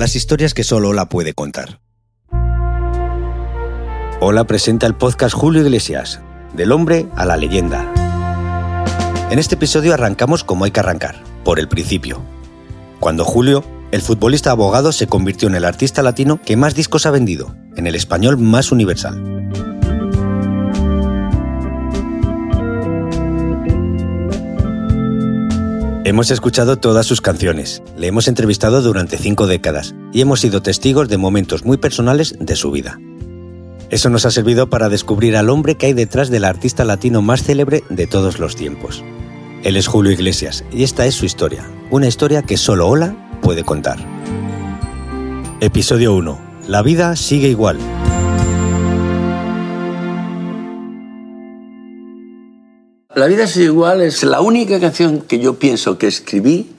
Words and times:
Las 0.00 0.16
historias 0.16 0.54
que 0.54 0.64
solo 0.64 0.88
Ola 0.88 1.10
puede 1.10 1.34
contar. 1.34 1.78
Hola 4.22 4.44
presenta 4.44 4.86
el 4.86 4.94
podcast 4.94 5.34
Julio 5.34 5.60
Iglesias, 5.60 6.22
del 6.56 6.72
hombre 6.72 7.06
a 7.16 7.26
la 7.26 7.36
leyenda. 7.36 7.92
En 9.30 9.38
este 9.38 9.56
episodio 9.56 9.92
arrancamos 9.92 10.42
como 10.42 10.64
hay 10.64 10.70
que 10.70 10.80
arrancar, 10.80 11.22
por 11.44 11.60
el 11.60 11.68
principio. 11.68 12.22
Cuando 12.98 13.26
Julio, 13.26 13.62
el 13.90 14.00
futbolista 14.00 14.50
abogado, 14.50 14.92
se 14.92 15.06
convirtió 15.06 15.48
en 15.48 15.54
el 15.54 15.66
artista 15.66 16.02
latino 16.02 16.40
que 16.40 16.56
más 16.56 16.74
discos 16.74 17.04
ha 17.04 17.10
vendido, 17.10 17.54
en 17.76 17.86
el 17.86 17.94
español 17.94 18.38
más 18.38 18.72
universal. 18.72 19.39
Hemos 26.02 26.30
escuchado 26.30 26.78
todas 26.78 27.04
sus 27.04 27.20
canciones, 27.20 27.82
le 27.94 28.06
hemos 28.06 28.26
entrevistado 28.26 28.80
durante 28.80 29.18
cinco 29.18 29.46
décadas 29.46 29.94
y 30.14 30.22
hemos 30.22 30.40
sido 30.40 30.62
testigos 30.62 31.10
de 31.10 31.18
momentos 31.18 31.66
muy 31.66 31.76
personales 31.76 32.34
de 32.40 32.56
su 32.56 32.70
vida. 32.70 32.98
Eso 33.90 34.08
nos 34.08 34.24
ha 34.24 34.30
servido 34.30 34.70
para 34.70 34.88
descubrir 34.88 35.36
al 35.36 35.50
hombre 35.50 35.74
que 35.74 35.86
hay 35.86 35.92
detrás 35.92 36.30
del 36.30 36.46
artista 36.46 36.86
latino 36.86 37.20
más 37.20 37.42
célebre 37.42 37.84
de 37.90 38.06
todos 38.06 38.38
los 38.38 38.56
tiempos. 38.56 39.04
Él 39.62 39.76
es 39.76 39.88
Julio 39.88 40.10
Iglesias 40.10 40.64
y 40.72 40.84
esta 40.84 41.04
es 41.04 41.14
su 41.14 41.26
historia, 41.26 41.68
una 41.90 42.08
historia 42.08 42.42
que 42.42 42.56
solo 42.56 42.88
Ola 42.88 43.14
puede 43.42 43.62
contar. 43.62 43.98
Episodio 45.60 46.14
1. 46.14 46.38
La 46.66 46.80
vida 46.80 47.14
sigue 47.14 47.48
igual. 47.48 47.76
La 53.20 53.26
vida 53.26 53.46
sigue 53.46 53.66
igual 53.66 54.00
es 54.00 54.22
la 54.22 54.40
única 54.40 54.80
canción 54.80 55.20
que 55.20 55.38
yo 55.38 55.58
pienso 55.58 55.98
que 55.98 56.06
escribí 56.06 56.70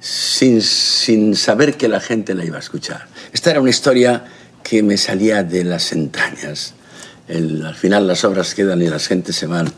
sin, 0.00 0.60
sin 0.60 1.36
saber 1.36 1.76
que 1.76 1.86
la 1.86 2.00
gente 2.00 2.34
la 2.34 2.44
iba 2.44 2.56
a 2.56 2.58
escuchar. 2.58 3.06
Esta 3.32 3.52
era 3.52 3.60
una 3.60 3.70
historia 3.70 4.24
que 4.64 4.82
me 4.82 4.96
salía 4.96 5.44
de 5.44 5.62
las 5.62 5.92
entrañas. 5.92 6.74
Al 7.28 7.76
final 7.76 8.08
las 8.08 8.24
obras 8.24 8.56
quedan 8.56 8.82
y 8.82 8.88
las 8.88 9.06
gentes 9.06 9.36
se 9.36 9.46
van. 9.46 9.72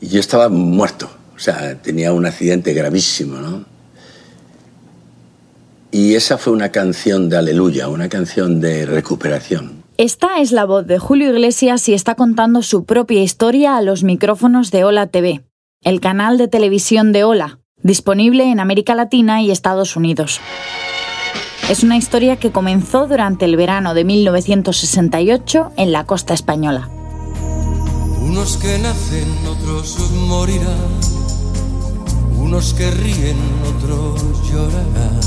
Y 0.00 0.08
yo 0.08 0.18
estaba 0.18 0.48
muerto, 0.48 1.08
o 1.36 1.38
sea, 1.38 1.80
tenía 1.80 2.12
un 2.12 2.26
accidente 2.26 2.74
gravísimo, 2.74 3.36
¿no? 3.36 3.64
Y 5.92 6.16
esa 6.16 6.36
fue 6.36 6.52
una 6.52 6.72
canción 6.72 7.28
de 7.28 7.36
aleluya, 7.36 7.86
una 7.86 8.08
canción 8.08 8.60
de 8.60 8.86
recuperación. 8.86 9.77
Esta 9.98 10.38
es 10.38 10.52
la 10.52 10.64
voz 10.64 10.86
de 10.86 11.00
Julio 11.00 11.30
Iglesias 11.30 11.88
y 11.88 11.92
está 11.92 12.14
contando 12.14 12.62
su 12.62 12.84
propia 12.84 13.20
historia 13.20 13.76
a 13.76 13.82
los 13.82 14.04
micrófonos 14.04 14.70
de 14.70 14.84
Hola 14.84 15.08
TV, 15.08 15.44
el 15.82 15.98
canal 15.98 16.38
de 16.38 16.46
televisión 16.46 17.10
de 17.10 17.24
Hola, 17.24 17.58
disponible 17.82 18.48
en 18.48 18.60
América 18.60 18.94
Latina 18.94 19.42
y 19.42 19.50
Estados 19.50 19.96
Unidos. 19.96 20.40
Es 21.68 21.82
una 21.82 21.96
historia 21.96 22.36
que 22.36 22.52
comenzó 22.52 23.08
durante 23.08 23.44
el 23.44 23.56
verano 23.56 23.92
de 23.92 24.04
1968 24.04 25.72
en 25.76 25.90
la 25.90 26.06
costa 26.06 26.32
española. 26.32 26.88
Unos 28.22 28.56
que 28.56 28.78
nacen, 28.78 29.28
otros 29.48 29.98
morirán. 30.28 31.00
Unos 32.38 32.72
que 32.72 32.88
ríen, 32.88 33.36
otros 33.66 34.22
llorarán. 34.48 35.20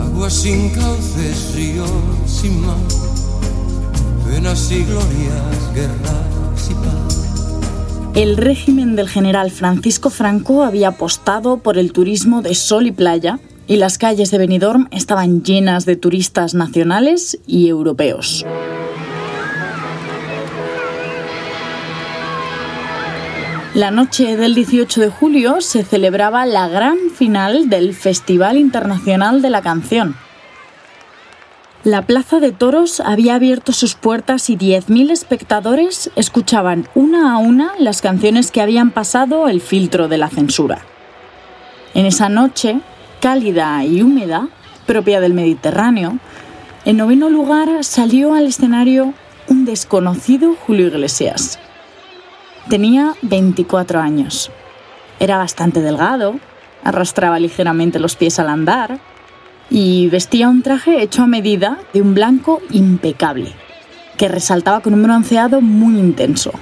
Agua 0.00 0.30
sin 0.30 0.70
cauces, 0.70 1.54
ríos 1.54 1.88
sin 2.26 2.66
mar. 2.66 3.05
Penas 4.28 4.70
y 4.72 4.84
glorias, 4.84 5.74
guerras 5.74 6.70
y 6.70 6.74
paz. 6.74 8.12
El 8.14 8.36
régimen 8.36 8.96
del 8.96 9.08
general 9.08 9.50
Francisco 9.50 10.10
Franco 10.10 10.64
había 10.64 10.88
apostado 10.88 11.58
por 11.58 11.78
el 11.78 11.92
turismo 11.92 12.42
de 12.42 12.54
sol 12.54 12.86
y 12.86 12.92
playa 12.92 13.38
y 13.66 13.76
las 13.76 13.98
calles 13.98 14.30
de 14.30 14.38
Benidorm 14.38 14.88
estaban 14.90 15.42
llenas 15.42 15.84
de 15.86 15.96
turistas 15.96 16.54
nacionales 16.54 17.38
y 17.46 17.68
europeos. 17.68 18.44
La 23.74 23.90
noche 23.90 24.38
del 24.38 24.54
18 24.54 25.02
de 25.02 25.10
julio 25.10 25.60
se 25.60 25.84
celebraba 25.84 26.46
la 26.46 26.66
gran 26.66 26.96
final 27.14 27.68
del 27.68 27.92
Festival 27.92 28.56
Internacional 28.56 29.42
de 29.42 29.50
la 29.50 29.60
Canción. 29.60 30.16
La 31.86 32.02
Plaza 32.02 32.40
de 32.40 32.50
Toros 32.50 32.98
había 32.98 33.36
abierto 33.36 33.70
sus 33.70 33.94
puertas 33.94 34.50
y 34.50 34.56
10.000 34.56 35.12
espectadores 35.12 36.10
escuchaban 36.16 36.88
una 36.96 37.32
a 37.32 37.38
una 37.38 37.74
las 37.78 38.02
canciones 38.02 38.50
que 38.50 38.60
habían 38.60 38.90
pasado 38.90 39.46
el 39.46 39.60
filtro 39.60 40.08
de 40.08 40.18
la 40.18 40.28
censura. 40.28 40.80
En 41.94 42.04
esa 42.04 42.28
noche, 42.28 42.80
cálida 43.20 43.84
y 43.84 44.02
húmeda, 44.02 44.48
propia 44.84 45.20
del 45.20 45.32
Mediterráneo, 45.32 46.18
en 46.84 46.96
noveno 46.96 47.30
lugar 47.30 47.84
salió 47.84 48.34
al 48.34 48.48
escenario 48.48 49.14
un 49.46 49.64
desconocido 49.64 50.56
Julio 50.66 50.88
Iglesias. 50.88 51.60
Tenía 52.68 53.14
24 53.22 54.00
años. 54.00 54.50
Era 55.20 55.36
bastante 55.36 55.82
delgado, 55.82 56.40
arrastraba 56.82 57.38
ligeramente 57.38 58.00
los 58.00 58.16
pies 58.16 58.40
al 58.40 58.48
andar 58.48 58.98
y 59.70 60.08
vestía 60.08 60.48
un 60.48 60.62
traje 60.62 61.02
hecho 61.02 61.22
a 61.22 61.26
medida 61.26 61.78
de 61.92 62.02
un 62.02 62.14
blanco 62.14 62.60
impecable, 62.70 63.52
que 64.16 64.28
resaltaba 64.28 64.80
con 64.80 64.94
un 64.94 65.02
bronceado 65.02 65.60
muy 65.60 65.98
intenso. 65.98 66.52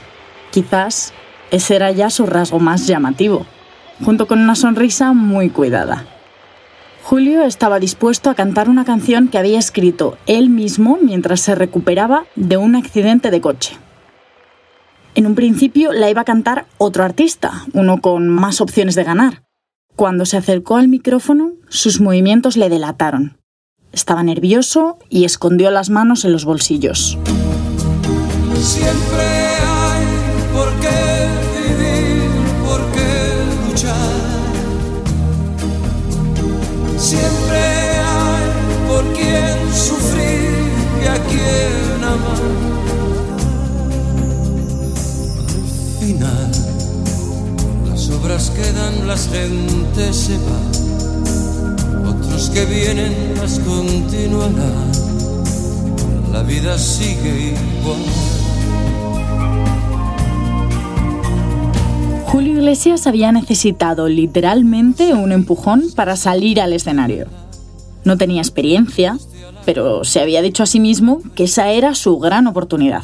Quizás 0.50 1.12
ese 1.50 1.76
era 1.76 1.90
ya 1.90 2.10
su 2.10 2.26
rasgo 2.26 2.58
más 2.58 2.86
llamativo, 2.86 3.46
junto 4.04 4.26
con 4.26 4.40
una 4.40 4.54
sonrisa 4.54 5.12
muy 5.12 5.50
cuidada. 5.50 6.04
Julio 7.04 7.42
estaba 7.42 7.78
dispuesto 7.78 8.30
a 8.30 8.34
cantar 8.34 8.70
una 8.70 8.86
canción 8.86 9.28
que 9.28 9.36
había 9.36 9.58
escrito 9.58 10.16
él 10.26 10.48
mismo 10.48 10.98
mientras 11.02 11.42
se 11.42 11.54
recuperaba 11.54 12.24
de 12.34 12.56
un 12.56 12.76
accidente 12.76 13.30
de 13.30 13.42
coche. 13.42 13.76
En 15.14 15.26
un 15.26 15.34
principio 15.34 15.92
la 15.92 16.10
iba 16.10 16.22
a 16.22 16.24
cantar 16.24 16.66
otro 16.78 17.04
artista, 17.04 17.66
uno 17.72 18.00
con 18.00 18.28
más 18.28 18.60
opciones 18.60 18.94
de 18.94 19.04
ganar. 19.04 19.43
Cuando 19.96 20.26
se 20.26 20.36
acercó 20.36 20.76
al 20.76 20.88
micrófono, 20.88 21.52
sus 21.68 22.00
movimientos 22.00 22.56
le 22.56 22.68
delataron. 22.68 23.38
Estaba 23.92 24.24
nervioso 24.24 24.98
y 25.08 25.24
escondió 25.24 25.70
las 25.70 25.88
manos 25.88 26.24
en 26.24 26.32
los 26.32 26.44
bolsillos. 26.44 27.16
Siempre 28.60 29.22
hay 29.22 30.04
por 30.52 30.68
qué 30.80 31.28
vivir, 31.60 32.28
por 32.66 32.80
qué 32.90 33.68
luchar. 33.68 34.10
Siempre 36.98 37.58
hay 37.58 38.50
por 38.88 39.04
quien 39.12 39.72
sufrir 39.72 40.72
y 41.02 41.06
a 41.06 41.14
quien 41.24 42.02
amar. 42.02 42.63
Obras 48.24 48.50
quedan, 48.50 49.06
las 49.06 49.28
gentes 49.28 50.16
se 50.16 50.38
van. 50.38 52.06
Otros 52.06 52.48
que 52.48 52.64
vienen 52.64 53.34
las 53.36 53.58
continuarán. 53.58 54.92
La 56.32 56.42
vida 56.42 56.78
sigue 56.78 57.54
igual. 57.80 58.00
Julio 62.24 62.54
Iglesias 62.54 63.06
había 63.06 63.30
necesitado 63.30 64.08
literalmente 64.08 65.12
un 65.12 65.30
empujón 65.30 65.84
para 65.94 66.16
salir 66.16 66.62
al 66.62 66.72
escenario. 66.72 67.26
No 68.04 68.16
tenía 68.16 68.40
experiencia, 68.40 69.18
pero 69.66 70.04
se 70.04 70.20
había 70.20 70.40
dicho 70.40 70.62
a 70.62 70.66
sí 70.66 70.80
mismo 70.80 71.20
que 71.34 71.44
esa 71.44 71.70
era 71.70 71.94
su 71.94 72.18
gran 72.18 72.46
oportunidad. 72.46 73.02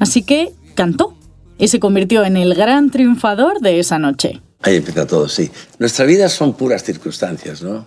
Así 0.00 0.22
que 0.22 0.52
cantó 0.74 1.14
y 1.58 1.68
se 1.68 1.78
convirtió 1.78 2.24
en 2.24 2.36
el 2.36 2.54
gran 2.54 2.90
triunfador 2.90 3.60
de 3.60 3.78
esa 3.78 4.00
noche. 4.00 4.42
Ahí 4.62 4.76
empieza 4.76 5.06
todo, 5.06 5.28
sí. 5.28 5.50
Nuestras 5.78 6.08
vidas 6.08 6.32
son 6.32 6.54
puras 6.54 6.82
circunstancias, 6.82 7.62
¿no? 7.62 7.86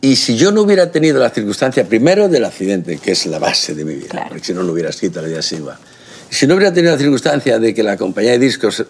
Y 0.00 0.14
si 0.14 0.36
yo 0.36 0.52
no 0.52 0.62
hubiera 0.62 0.92
tenido 0.92 1.18
la 1.18 1.30
circunstancia, 1.30 1.84
primero 1.84 2.28
del 2.28 2.44
accidente, 2.44 2.98
que 2.98 3.12
es 3.12 3.26
la 3.26 3.40
base 3.40 3.74
de 3.74 3.84
mi 3.84 3.94
vida, 3.94 4.26
porque 4.28 4.44
si 4.44 4.54
no, 4.54 4.62
no 4.62 4.72
hubiera 4.72 4.90
escrito 4.90 5.20
La 5.20 5.26
vida 5.26 5.40
igual. 5.50 5.76
Si 6.30 6.46
no 6.46 6.54
hubiera 6.54 6.72
tenido 6.72 6.92
la 6.92 6.98
circunstancia 6.98 7.58
de 7.58 7.74
que 7.74 7.82
la 7.82 7.96
compañía 7.96 8.32
de 8.32 8.38
discos 8.38 8.84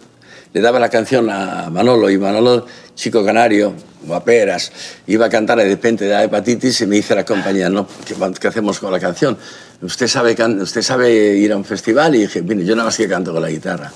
le 0.53 0.61
daba 0.61 0.79
la 0.79 0.91
canción 0.91 1.31
a 1.31 1.71
Manolo 1.71 2.11
y 2.11 2.19
Manolo, 2.19 2.67
chico 2.95 3.25
canario, 3.25 3.75
guaperas, 4.03 4.73
iba 5.07 5.27
a 5.27 5.29
cantar 5.31 5.59
y 5.61 5.63
de 5.63 5.69
repente 5.71 6.07
da 6.07 6.25
hepatitis 6.25 6.81
y 6.83 6.87
me 6.87 6.97
dice 6.97 7.15
la 7.15 7.25
compañía, 7.25 7.71
no, 7.71 7.87
¿qué, 8.05 8.49
hacemos 8.49 8.79
con 8.79 8.93
la 8.93 9.01
canción? 9.01 9.39
¿Usted 9.81 10.09
sabe, 10.09 10.37
¿Usted 10.61 10.83
sabe 10.83 11.37
ir 11.37 11.53
a 11.53 11.57
un 11.57 11.65
festival? 11.65 12.15
Y 12.17 12.21
dije, 12.21 12.43
mire, 12.43 12.65
yo 12.65 12.75
nada 12.75 12.87
más 12.87 12.97
que 12.97 13.09
canto 13.09 13.33
con 13.33 13.43
la 13.43 13.51
guitarra. 13.51 13.93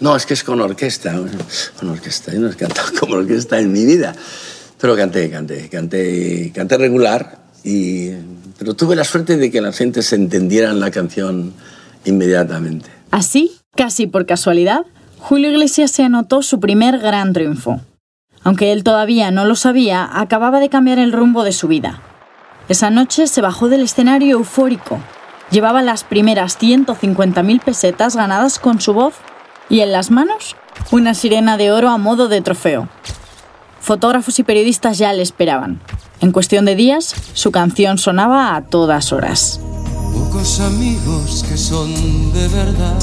No, 0.00 0.14
es 0.14 0.26
que 0.26 0.34
es 0.34 0.44
con 0.44 0.60
orquesta. 0.60 1.14
Con 1.78 1.88
orquesta, 1.88 2.32
yo 2.32 2.40
no 2.40 2.50
he 2.50 2.54
cantado 2.54 2.88
con 3.00 3.12
orquesta 3.12 3.58
en 3.58 3.72
mi 3.72 3.84
vida. 3.84 4.14
Pero 4.78 4.96
canté, 4.96 5.30
canté, 5.30 5.68
canté, 5.68 6.50
canté 6.52 6.76
regular, 6.76 7.38
y, 7.64 8.10
pero 8.58 8.74
tuve 8.74 8.96
la 8.96 9.04
suerte 9.04 9.36
de 9.36 9.50
que 9.50 9.60
la 9.60 9.72
gente 9.72 10.02
se 10.02 10.16
entendiera 10.16 10.70
en 10.70 10.80
la 10.80 10.90
canción 10.90 11.54
inmediatamente. 12.04 12.90
Así, 13.12 13.52
casi 13.76 14.08
por 14.08 14.26
casualidad, 14.26 14.84
Julio 15.18 15.50
Iglesias 15.50 15.92
se 15.92 16.02
anotó 16.02 16.42
su 16.42 16.58
primer 16.58 16.98
gran 16.98 17.32
triunfo. 17.32 17.80
Aunque 18.42 18.72
él 18.72 18.82
todavía 18.82 19.30
no 19.30 19.44
lo 19.44 19.54
sabía, 19.54 20.08
acababa 20.12 20.58
de 20.58 20.68
cambiar 20.68 20.98
el 20.98 21.12
rumbo 21.12 21.44
de 21.44 21.52
su 21.52 21.68
vida. 21.68 22.02
Esa 22.68 22.90
noche 22.90 23.28
se 23.28 23.40
bajó 23.40 23.68
del 23.68 23.82
escenario 23.82 24.36
eufórico. 24.38 25.00
Llevaba 25.50 25.82
las 25.82 26.04
primeras 26.04 26.58
150.000 26.58 27.60
pesetas 27.60 28.16
ganadas 28.16 28.58
con 28.58 28.80
su 28.80 28.94
voz 28.94 29.14
y 29.68 29.80
en 29.80 29.92
las 29.92 30.10
manos 30.10 30.56
una 30.90 31.14
sirena 31.14 31.56
de 31.56 31.72
oro 31.72 31.90
a 31.90 31.98
modo 31.98 32.28
de 32.28 32.40
trofeo. 32.40 32.88
Fotógrafos 33.80 34.38
y 34.38 34.42
periodistas 34.44 34.98
ya 34.98 35.12
le 35.12 35.22
esperaban. 35.22 35.80
En 36.20 36.32
cuestión 36.32 36.64
de 36.64 36.76
días, 36.76 37.14
su 37.32 37.50
canción 37.50 37.98
sonaba 37.98 38.54
a 38.54 38.62
todas 38.62 39.12
horas. 39.12 39.60
Pocos 40.14 40.60
amigos 40.60 41.44
que 41.48 41.56
son 41.56 41.92
de 42.32 42.48
verdad 42.48 42.98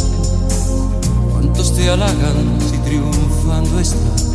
¿Cuántos 1.31 1.75
te 1.75 1.89
halagan 1.89 2.59
si 2.61 2.77
triunfando 2.77 3.79
estás? 3.79 4.29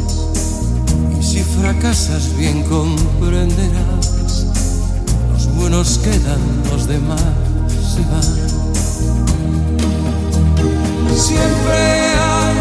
Y 1.18 1.22
si 1.22 1.42
fracasas 1.42 2.36
bien 2.36 2.62
comprenderás. 2.64 4.46
Los 5.32 5.54
buenos 5.54 5.98
quedan, 5.98 6.40
los 6.70 6.86
demás 6.86 7.53
Siempre 11.16 11.78
hay 12.18 12.56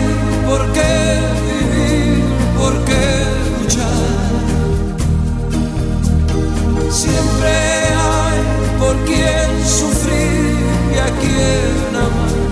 por 0.45 0.71
qué 0.74 1.19
vivir, 1.50 2.24
por 2.56 2.74
qué 2.85 3.06
luchar. 3.62 4.31
Siempre 6.91 7.50
hay 7.50 8.39
por 8.80 8.95
quién 9.06 9.50
sufrir 9.68 10.56
y 10.94 10.97
a 11.00 11.09
quién 11.19 11.95
amar. 11.95 12.44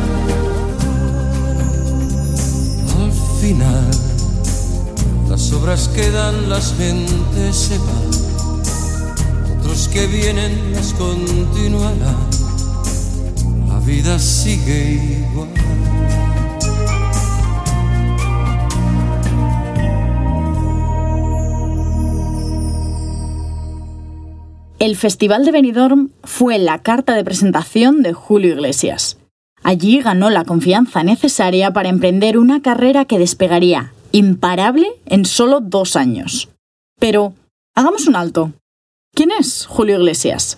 final. 3.40 3.92
Las 5.30 5.52
obras 5.54 5.88
quedan, 5.90 6.50
las 6.50 6.74
gentes 6.76 7.56
se 7.56 7.78
van. 7.78 8.10
Otros 9.60 9.88
que 9.88 10.08
vienen 10.08 10.74
las 10.74 10.94
continuarán. 10.94 12.41
Vida 13.86 14.20
sigue. 14.20 15.22
El 24.80 24.96
Festival 24.96 25.46
de 25.46 25.52
Benidorm 25.52 26.10
fue 26.24 26.58
la 26.58 26.80
carta 26.80 27.16
de 27.16 27.24
presentación 27.24 28.02
de 28.02 28.14
Julio 28.14 28.54
Iglesias. 28.54 29.18
Allí 29.64 30.02
ganó 30.02 30.30
la 30.30 30.44
confianza 30.44 31.04
necesaria 31.04 31.72
para 31.72 31.90
emprender 31.90 32.38
una 32.38 32.62
carrera 32.62 33.06
que 33.06 33.20
despegaría, 33.20 33.94
imparable, 34.12 34.88
en 35.06 35.26
solo 35.26 35.60
dos 35.60 35.96
años. 35.96 36.50
Pero, 37.00 37.34
hagamos 37.76 38.08
un 38.08 38.16
alto. 38.16 38.54
¿Quién 39.14 39.30
es 39.32 39.66
Julio 39.68 39.98
Iglesias? 39.98 40.58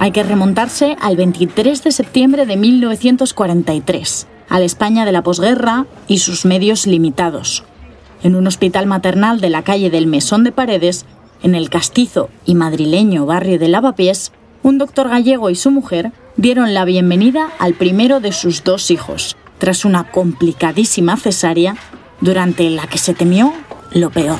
Hay 0.00 0.12
que 0.12 0.22
remontarse 0.22 0.96
al 1.00 1.16
23 1.16 1.82
de 1.82 1.90
septiembre 1.90 2.46
de 2.46 2.56
1943, 2.56 4.28
a 4.48 4.60
la 4.60 4.64
España 4.64 5.04
de 5.04 5.10
la 5.10 5.24
posguerra 5.24 5.86
y 6.06 6.18
sus 6.18 6.44
medios 6.44 6.86
limitados. 6.86 7.64
En 8.22 8.36
un 8.36 8.46
hospital 8.46 8.86
maternal 8.86 9.40
de 9.40 9.50
la 9.50 9.64
calle 9.64 9.90
del 9.90 10.06
Mesón 10.06 10.44
de 10.44 10.52
Paredes, 10.52 11.04
en 11.42 11.56
el 11.56 11.68
castizo 11.68 12.30
y 12.46 12.54
madrileño 12.54 13.26
barrio 13.26 13.58
de 13.58 13.66
Lavapiés, 13.66 14.30
un 14.62 14.78
doctor 14.78 15.08
gallego 15.08 15.50
y 15.50 15.56
su 15.56 15.72
mujer 15.72 16.12
dieron 16.36 16.74
la 16.74 16.84
bienvenida 16.84 17.48
al 17.58 17.74
primero 17.74 18.20
de 18.20 18.30
sus 18.30 18.62
dos 18.62 18.92
hijos, 18.92 19.36
tras 19.58 19.84
una 19.84 20.12
complicadísima 20.12 21.16
cesárea 21.16 21.76
durante 22.20 22.70
la 22.70 22.86
que 22.86 22.98
se 22.98 23.14
temió 23.14 23.52
lo 23.90 24.10
peor. 24.10 24.38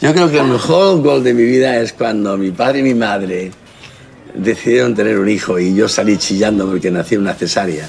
Yo 0.00 0.14
creo 0.14 0.30
que 0.30 0.38
el 0.38 0.46
mejor 0.46 1.02
gol 1.02 1.22
de 1.22 1.34
mi 1.34 1.42
vida 1.42 1.78
es 1.78 1.92
cuando 1.92 2.38
mi 2.38 2.52
padre 2.52 2.78
y 2.78 2.82
mi 2.84 2.94
madre 2.94 3.52
decidieron 4.36 4.94
tener 4.94 5.18
un 5.18 5.28
hijo 5.28 5.58
y 5.58 5.74
yo 5.74 5.88
salí 5.88 6.16
chillando 6.16 6.66
porque 6.66 6.90
nací 6.90 7.16
una 7.16 7.34
cesárea. 7.34 7.88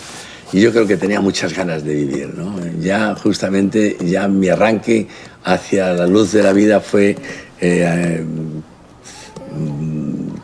Y 0.53 0.61
yo 0.61 0.71
creo 0.71 0.87
que 0.87 0.95
tenía 0.95 1.19
muchas 1.19 1.53
ganas 1.53 1.83
de 1.83 1.93
vivir. 1.93 2.33
¿no? 2.35 2.55
Ya 2.79 3.15
justamente, 3.15 3.97
ya 4.01 4.27
mi 4.27 4.47
arranque 4.47 5.07
hacia 5.43 5.93
la 5.93 6.07
luz 6.07 6.31
de 6.31 6.43
la 6.43 6.53
vida 6.53 6.79
fue 6.79 7.15
eh, 7.59 8.23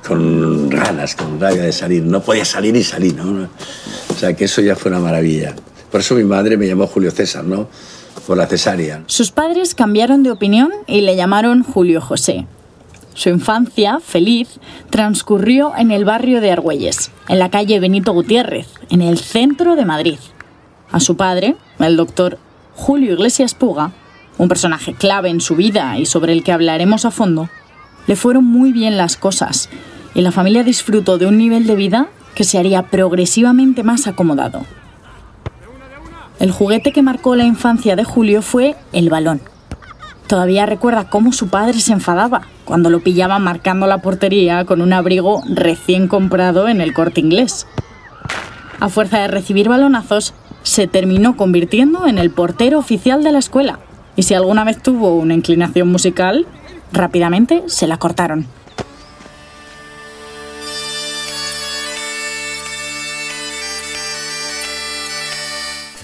con 0.06 0.70
ganas, 0.70 1.16
con 1.16 1.40
rabia 1.40 1.64
de 1.64 1.72
salir. 1.72 2.04
No 2.04 2.22
podía 2.22 2.46
salir 2.46 2.76
y 2.76 2.84
salir, 2.84 3.16
¿no? 3.16 3.48
O 4.10 4.14
sea, 4.16 4.34
que 4.36 4.46
eso 4.46 4.62
ya 4.62 4.76
fue 4.76 4.92
una 4.92 5.00
maravilla. 5.00 5.56
Por 5.92 6.02
eso 6.02 6.16
mi 6.16 6.24
madre 6.24 6.58
me 6.58 6.68
llamó 6.68 6.88
Julio 6.88 7.12
César, 7.12 7.44
¿no? 7.44 7.70
Por 8.28 8.38
la 8.38 8.48
cesárea. 8.48 9.04
Sus 9.08 9.32
padres 9.32 9.76
cambiaron 9.76 10.24
de 10.24 10.32
opinión 10.32 10.72
y 10.88 11.02
le 11.02 11.16
llamaron 11.16 11.64
Julio 11.64 12.02
José. 12.02 12.46
Su 13.14 13.30
infancia, 13.30 14.00
feliz, 14.00 14.60
transcurrió 14.90 15.74
en 15.78 15.92
el 15.92 16.04
barrio 16.04 16.42
de 16.42 16.52
Argüelles, 16.52 17.12
en 17.28 17.40
la 17.40 17.50
calle 17.50 17.80
Benito 17.80 18.12
Gutiérrez, 18.12 18.68
en 18.90 19.02
el 19.02 19.20
centro 19.20 19.76
de 19.76 19.86
Madrid. 19.86 20.18
A 20.92 21.00
su 21.00 21.16
padre, 21.16 21.56
el 21.80 21.96
doctor 21.96 22.40
Julio 22.76 23.14
Iglesias 23.14 23.54
Puga, 23.54 23.92
un 24.38 24.48
personaje 24.48 24.94
clave 24.94 25.30
en 25.30 25.42
su 25.42 25.56
vida 25.56 25.98
y 26.00 26.06
sobre 26.06 26.34
el 26.34 26.44
que 26.44 26.52
hablaremos 26.52 27.06
a 27.06 27.12
fondo, 27.12 27.50
le 28.08 28.16
fueron 28.16 28.46
muy 28.46 28.72
bien 28.72 28.98
las 28.98 29.16
cosas 29.16 29.70
y 30.16 30.22
la 30.22 30.32
familia 30.32 30.64
disfrutó 30.64 31.18
de 31.18 31.28
un 31.28 31.38
nivel 31.38 31.68
de 31.68 31.76
vida 31.76 32.08
que 32.36 32.44
se 32.44 32.58
haría 32.58 32.84
progresivamente 32.84 33.84
más 33.84 34.08
acomodado. 34.08 34.66
El 36.40 36.52
juguete 36.52 36.92
que 36.92 37.04
marcó 37.04 37.36
la 37.36 37.46
infancia 37.46 37.96
de 37.96 38.04
Julio 38.04 38.42
fue 38.42 38.76
el 38.92 39.10
balón. 39.10 39.42
Todavía 40.28 40.66
recuerda 40.66 41.10
cómo 41.10 41.34
su 41.34 41.50
padre 41.50 41.80
se 41.80 41.94
enfadaba 41.94 42.44
cuando 42.66 42.90
lo 42.90 43.02
pillaba 43.02 43.40
marcando 43.40 43.88
la 43.88 44.00
portería 44.00 44.66
con 44.66 44.82
un 44.82 44.94
abrigo 44.94 45.44
recién 45.48 46.08
comprado 46.08 46.68
en 46.68 46.82
el 46.82 46.94
corte 46.94 47.20
inglés. 47.20 47.68
A 48.80 48.90
fuerza 48.90 49.20
de 49.20 49.28
recibir 49.28 49.70
balonazos, 49.70 50.34
se 50.64 50.88
terminó 50.88 51.36
convirtiendo 51.36 52.08
en 52.08 52.18
el 52.18 52.32
portero 52.32 52.80
oficial 52.80 53.24
de 53.24 53.32
la 53.32 53.40
escuela. 53.40 53.80
Y 54.16 54.24
si 54.24 54.34
alguna 54.34 54.64
vez 54.64 54.82
tuvo 54.82 55.16
una 55.16 55.34
inclinación 55.34 55.92
musical, 55.92 56.48
rápidamente 56.92 57.64
se 57.68 57.88
la 57.88 57.98
cortaron. 57.98 58.48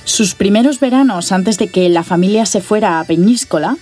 Sus 0.03 0.35
primeros 0.35 0.81
veranos 0.81 1.31
antes 1.31 1.57
de 1.57 1.69
que 1.69 1.87
la 1.87 2.03
familia 2.03 2.45
se 2.45 2.59
fuera 2.61 2.99
a 2.99 3.03
Peñíscola 3.05 3.77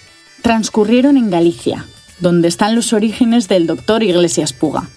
transcurrieron 0.47 1.17
en 1.17 1.29
Galicia, 1.29 1.85
donde 2.21 2.47
están 2.47 2.73
los 2.73 2.93
orígenes 2.93 3.49
del 3.49 3.67
doctor 3.67 4.01
Iglesias 4.01 4.53
Puga. 4.53 4.87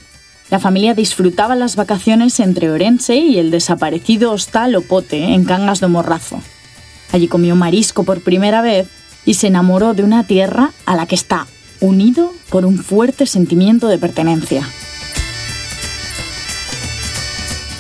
La 0.49 0.61
familia 0.61 0.95
disfrutaba 0.95 1.57
las 1.57 1.75
vacaciones 1.75 2.39
entre 2.39 2.71
Orense 2.71 3.17
y 3.17 3.37
el 3.37 3.51
desaparecido 3.51 4.31
hostal 4.31 4.77
Opote 4.77 5.35
en 5.35 5.45
Cangas 5.45 5.81
de 5.81 5.89
Morrazo. 5.89 6.41
Allí 7.11 7.27
comió 7.27 7.57
marisco 7.57 8.05
por 8.05 8.21
primera 8.21 8.63
vez 8.63 8.87
y 9.25 9.35
se 9.35 9.49
enamoró 9.49 9.93
de 9.93 10.05
una 10.05 10.23
tierra 10.23 10.71
a 10.87 10.95
la 10.95 11.07
que 11.07 11.17
está 11.17 11.49
unido 11.81 12.33
por 12.49 12.65
un 12.65 12.79
fuerte 12.79 13.27
sentimiento 13.27 13.89
de 13.89 13.99
pertenencia. 13.99 14.65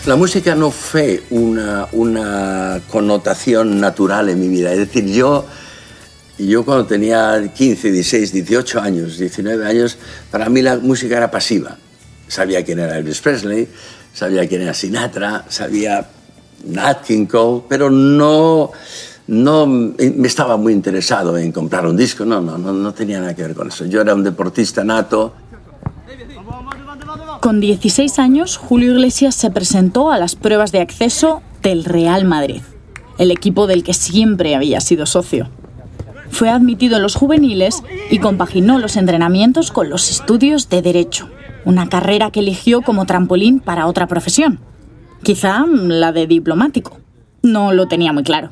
La 0.06 0.16
música 0.16 0.56
no 0.56 0.72
fue 0.72 1.22
una, 1.30 1.86
una 1.92 2.80
connotación 2.88 3.78
natural 3.78 4.28
en 4.28 4.40
mi 4.40 4.48
vida. 4.48 4.72
Es 4.72 4.78
decir, 4.78 5.04
yo, 5.04 5.46
yo 6.46 6.64
cuando 6.64 6.86
tenía 6.86 7.52
15, 7.52 7.90
16, 7.90 8.32
18 8.32 8.80
años, 8.80 9.18
19 9.18 9.66
años, 9.66 9.98
para 10.30 10.48
mí 10.48 10.62
la 10.62 10.78
música 10.78 11.16
era 11.16 11.30
pasiva. 11.30 11.76
Sabía 12.28 12.64
quién 12.64 12.78
era 12.78 12.96
Elvis 12.98 13.20
Presley, 13.20 13.68
sabía 14.12 14.48
quién 14.48 14.62
era 14.62 14.74
Sinatra, 14.74 15.44
sabía 15.48 16.08
Nat 16.64 17.04
King 17.04 17.26
Cole, 17.26 17.64
pero 17.68 17.90
no, 17.90 18.70
no 19.26 19.66
me 19.66 20.26
estaba 20.26 20.56
muy 20.56 20.72
interesado 20.72 21.36
en 21.36 21.52
comprar 21.52 21.86
un 21.86 21.96
disco, 21.96 22.24
no, 22.24 22.40
no, 22.40 22.58
no, 22.58 22.72
no 22.72 22.94
tenía 22.94 23.20
nada 23.20 23.34
que 23.34 23.42
ver 23.42 23.54
con 23.54 23.68
eso. 23.68 23.84
Yo 23.86 24.00
era 24.00 24.14
un 24.14 24.24
deportista 24.24 24.84
nato. 24.84 25.34
Con 27.40 27.60
16 27.60 28.18
años, 28.18 28.56
Julio 28.56 28.92
Iglesias 28.92 29.34
se 29.34 29.50
presentó 29.50 30.10
a 30.10 30.18
las 30.18 30.36
pruebas 30.36 30.72
de 30.72 30.80
acceso 30.80 31.42
del 31.62 31.84
Real 31.84 32.24
Madrid, 32.24 32.62
el 33.18 33.30
equipo 33.30 33.66
del 33.66 33.82
que 33.82 33.94
siempre 33.94 34.54
había 34.54 34.80
sido 34.80 35.06
socio. 35.06 35.48
Fue 36.30 36.48
admitido 36.48 36.96
en 36.96 37.02
los 37.02 37.16
juveniles 37.16 37.82
y 38.10 38.18
compaginó 38.18 38.78
los 38.78 38.96
entrenamientos 38.96 39.70
con 39.70 39.90
los 39.90 40.10
estudios 40.10 40.68
de 40.68 40.82
Derecho, 40.82 41.28
una 41.64 41.88
carrera 41.88 42.30
que 42.30 42.40
eligió 42.40 42.82
como 42.82 43.04
trampolín 43.04 43.60
para 43.60 43.86
otra 43.86 44.06
profesión, 44.06 44.60
quizá 45.22 45.64
la 45.66 46.12
de 46.12 46.26
diplomático. 46.26 46.98
No 47.42 47.72
lo 47.72 47.88
tenía 47.88 48.12
muy 48.12 48.22
claro. 48.22 48.50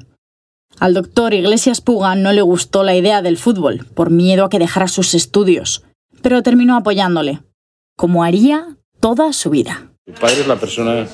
Al 0.81 0.95
doctor 0.95 1.35
Iglesias 1.35 1.81
Puga 1.81 2.15
no 2.15 2.33
le 2.33 2.43
gustó 2.43 2.83
la 2.85 2.95
idea 2.95 3.23
del 3.23 3.37
fútbol, 3.37 3.87
por 3.95 4.11
miedo 4.11 4.45
a 4.45 4.49
que 4.49 4.59
dejara 4.59 4.87
sus 4.87 5.15
estudios, 5.15 5.85
pero 6.23 6.43
terminó 6.43 6.77
apoyándole, 6.77 7.41
como 7.97 8.23
haría 8.23 8.77
toda 9.01 9.33
su 9.33 9.51
vida. 9.51 9.91
Su 10.07 10.13
padre 10.15 10.41
es 10.41 10.47
la 10.47 10.57
persona 10.57 11.07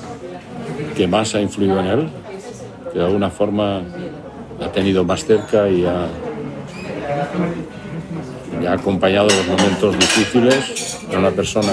que 0.95 1.07
más 1.07 1.33
ha 1.35 1.41
influido 1.41 1.79
en 1.79 1.85
él, 1.87 2.09
que 2.91 2.99
de 2.99 3.05
alguna 3.05 3.29
forma 3.29 3.81
ha 4.61 4.71
tenido 4.71 5.03
más 5.03 5.25
cerca 5.25 5.69
y 5.69 5.85
ha, 5.85 6.07
y 8.61 8.65
ha 8.65 8.73
acompañado 8.73 9.27
los 9.27 9.47
momentos 9.47 9.97
difíciles. 9.97 10.99
Era 11.09 11.19
una 11.19 11.31
persona 11.31 11.71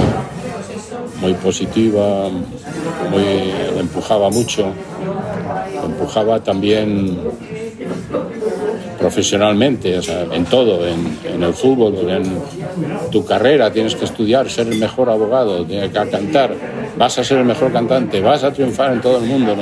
muy 1.21 1.35
positiva, 1.35 2.29
muy, 3.11 3.53
empujaba 3.79 4.31
mucho, 4.31 4.73
empujaba 5.85 6.43
también 6.43 7.19
profesionalmente, 8.99 9.99
o 9.99 10.03
sea, 10.03 10.23
en 10.33 10.45
todo, 10.45 10.87
en, 10.87 11.43
el 11.43 11.53
fútbol, 11.55 12.09
en 12.09 12.41
tu 13.11 13.25
carrera, 13.25 13.73
tienes 13.73 13.97
que 13.97 14.05
estudiar, 14.05 14.49
ser 14.49 14.69
el 14.69 14.79
mejor 14.79 15.11
abogado, 15.11 15.65
tienes 15.65 15.91
que 15.91 16.09
cantar, 16.09 16.55
vas 16.97 17.19
a 17.19 17.25
ser 17.25 17.39
el 17.39 17.45
mejor 17.45 17.73
cantante, 17.73 18.21
vas 18.21 18.45
a 18.45 18.53
triunfar 18.53 18.93
en 18.93 19.01
todo 19.01 19.19
el 19.19 19.25
mundo. 19.25 19.57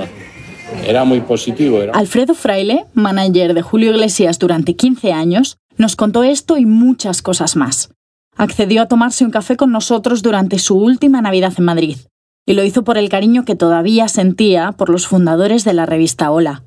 Era 0.87 1.05
muy 1.05 1.21
positivo. 1.21 1.79
Alfredo 1.93 2.35
Fraile, 2.35 2.87
manager 2.95 3.55
de 3.55 3.63
Julio 3.63 3.91
Iglesias 3.91 4.39
durante 4.39 4.77
15 4.77 5.13
años, 5.13 5.59
nos 5.77 5.97
contó 5.97 6.25
esto 6.25 6.59
y 6.59 6.67
muchas 6.67 7.23
cosas 7.23 7.57
más. 7.57 7.91
Accedió 8.37 8.83
a 8.83 8.87
tomarse 8.87 9.25
un 9.25 9.31
café 9.31 9.57
con 9.57 9.73
nosotros 9.73 10.23
durante 10.23 10.59
su 10.59 10.77
última 10.77 11.21
Navidad 11.23 11.53
en 11.59 11.65
Madrid, 11.65 11.97
y 12.47 12.55
lo 12.55 12.65
hizo 12.65 12.85
por 12.85 12.99
el 12.99 13.09
cariño 13.09 13.45
que 13.45 13.57
todavía 13.57 14.09
sentía 14.09 14.73
por 14.73 14.89
los 14.89 15.07
fundadores 15.07 15.65
de 15.65 15.75
la 15.75 15.87
revista 15.87 16.31
Hola. 16.31 16.65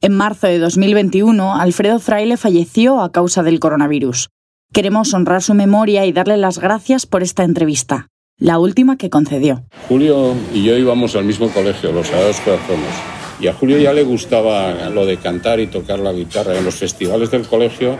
En 0.00 0.12
marzo 0.12 0.46
de 0.46 0.58
2021, 0.58 1.56
Alfredo 1.56 1.98
Fraile 1.98 2.36
falleció 2.36 3.00
a 3.00 3.12
causa 3.12 3.42
del 3.42 3.60
coronavirus. 3.60 4.28
Queremos 4.72 5.14
honrar 5.14 5.42
su 5.42 5.54
memoria 5.54 6.04
y 6.06 6.12
darle 6.12 6.36
las 6.36 6.58
gracias 6.58 7.06
por 7.06 7.22
esta 7.22 7.44
entrevista, 7.44 8.08
la 8.38 8.58
última 8.58 8.96
que 8.98 9.10
concedió. 9.10 9.64
Julio 9.88 10.34
y 10.52 10.64
yo 10.64 10.76
íbamos 10.76 11.16
al 11.16 11.24
mismo 11.24 11.48
colegio, 11.48 11.92
los 11.92 12.08
Sagrados 12.08 12.40
Corazones, 12.40 12.94
y 13.40 13.48
a 13.48 13.54
Julio 13.54 13.78
ya 13.78 13.92
le 13.92 14.02
gustaba 14.02 14.88
lo 14.90 15.04
de 15.06 15.18
cantar 15.18 15.60
y 15.60 15.66
tocar 15.66 15.98
la 15.98 16.12
guitarra. 16.12 16.56
En 16.56 16.64
los 16.64 16.76
festivales 16.76 17.30
del 17.30 17.46
colegio 17.46 17.96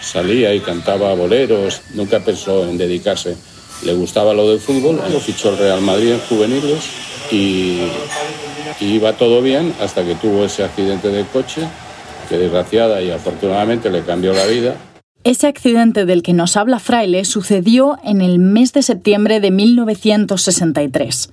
salía 0.00 0.54
y 0.54 0.60
cantaba 0.60 1.14
boleros, 1.14 1.82
nunca 1.94 2.20
pensó 2.20 2.64
en 2.68 2.78
dedicarse. 2.78 3.36
Le 3.84 3.94
gustaba 3.94 4.32
lo 4.32 4.48
del 4.48 4.60
fútbol, 4.60 5.00
lo 5.10 5.20
fichó 5.20 5.50
el 5.50 5.58
Real 5.58 5.80
Madrid 5.80 6.12
en 6.12 6.20
juveniles 6.20 6.84
y 7.30 7.80
iba 8.80 9.12
todo 9.14 9.42
bien 9.42 9.74
hasta 9.80 10.04
que 10.04 10.14
tuvo 10.14 10.44
ese 10.44 10.64
accidente 10.64 11.08
de 11.08 11.24
coche, 11.24 11.62
que 12.28 12.38
desgraciada 12.38 13.02
y 13.02 13.10
afortunadamente 13.10 13.90
le 13.90 14.02
cambió 14.02 14.32
la 14.32 14.46
vida. 14.46 14.76
Ese 15.24 15.46
accidente 15.46 16.04
del 16.04 16.22
que 16.22 16.32
nos 16.32 16.56
habla 16.56 16.80
Fraile 16.80 17.24
sucedió 17.24 17.98
en 18.02 18.20
el 18.20 18.38
mes 18.40 18.72
de 18.72 18.82
septiembre 18.82 19.38
de 19.38 19.52
1963. 19.52 21.32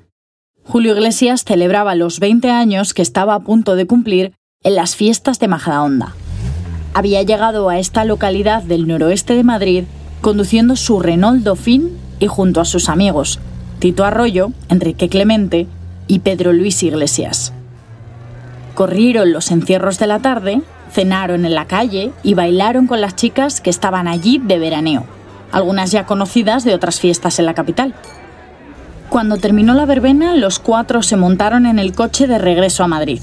Julio 0.69 0.93
Iglesias 0.93 1.45
celebraba 1.45 1.95
los 1.95 2.19
20 2.19 2.51
años 2.51 2.93
que 2.93 3.01
estaba 3.01 3.33
a 3.33 3.39
punto 3.39 3.75
de 3.75 3.87
cumplir 3.87 4.33
en 4.61 4.75
las 4.75 4.95
fiestas 4.95 5.39
de 5.39 5.47
Majadahonda. 5.47 6.13
Había 6.93 7.23
llegado 7.23 7.69
a 7.69 7.79
esta 7.79 8.05
localidad 8.05 8.61
del 8.61 8.87
noroeste 8.87 9.33
de 9.33 9.43
Madrid 9.43 9.85
conduciendo 10.21 10.75
su 10.75 10.99
Renault 10.99 11.43
Dauphine 11.43 11.89
y 12.19 12.27
junto 12.27 12.61
a 12.61 12.65
sus 12.65 12.87
amigos, 12.87 13.39
Tito 13.79 14.05
Arroyo, 14.05 14.51
Enrique 14.69 15.09
Clemente 15.09 15.65
y 16.05 16.19
Pedro 16.19 16.53
Luis 16.53 16.83
Iglesias. 16.83 17.51
Corrieron 18.75 19.33
los 19.33 19.49
encierros 19.49 19.97
de 19.97 20.05
la 20.05 20.19
tarde, 20.19 20.61
cenaron 20.91 21.45
en 21.45 21.55
la 21.55 21.65
calle 21.65 22.11
y 22.21 22.35
bailaron 22.35 22.85
con 22.85 23.01
las 23.01 23.15
chicas 23.15 23.59
que 23.59 23.71
estaban 23.71 24.07
allí 24.07 24.37
de 24.37 24.59
veraneo, 24.59 25.05
algunas 25.51 25.89
ya 25.89 26.05
conocidas 26.05 26.63
de 26.63 26.75
otras 26.75 26.99
fiestas 26.99 27.39
en 27.39 27.47
la 27.47 27.55
capital. 27.55 27.95
Cuando 29.09 29.37
terminó 29.37 29.73
la 29.73 29.87
verbena, 29.87 30.35
los 30.35 30.59
cuatro 30.59 31.01
se 31.01 31.17
montaron 31.17 31.65
en 31.65 31.79
el 31.79 31.93
coche 31.93 32.27
de 32.27 32.37
regreso 32.37 32.83
a 32.83 32.87
Madrid. 32.87 33.19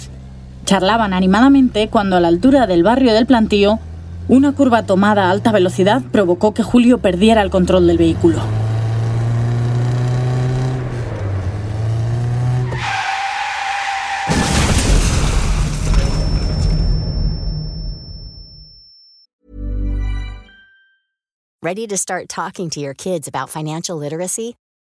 Charlaban 0.64 1.14
animadamente 1.14 1.88
cuando 1.88 2.16
a 2.16 2.20
la 2.20 2.26
altura 2.26 2.66
del 2.66 2.82
barrio 2.82 3.14
del 3.14 3.24
plantío, 3.24 3.78
una 4.26 4.50
curva 4.50 4.82
tomada 4.82 5.26
a 5.26 5.30
alta 5.30 5.52
velocidad 5.52 6.02
provocó 6.10 6.52
que 6.52 6.64
Julio 6.64 6.98
perdiera 6.98 7.40
el 7.40 7.50
control 7.50 7.86
del 7.86 7.98
vehículo. 7.98 8.40
Ready 21.62 21.86
to 21.86 21.96
start 21.96 22.28
talking 22.28 22.70
to 22.70 22.80
your 22.80 22.94
kids 22.94 23.28
about 23.28 23.50
financial 23.50 23.96
literacy? 23.98 24.56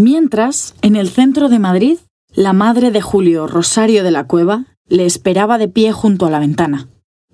Mientras, 0.00 0.74
en 0.80 0.96
el 0.96 1.10
centro 1.10 1.50
de 1.50 1.58
Madrid, 1.58 1.98
la 2.34 2.54
madre 2.54 2.90
de 2.90 3.02
Julio, 3.02 3.46
Rosario 3.46 4.02
de 4.02 4.10
la 4.10 4.24
Cueva, 4.24 4.64
le 4.88 5.04
esperaba 5.04 5.58
de 5.58 5.68
pie 5.68 5.92
junto 5.92 6.24
a 6.24 6.30
la 6.30 6.38
ventana. 6.38 6.88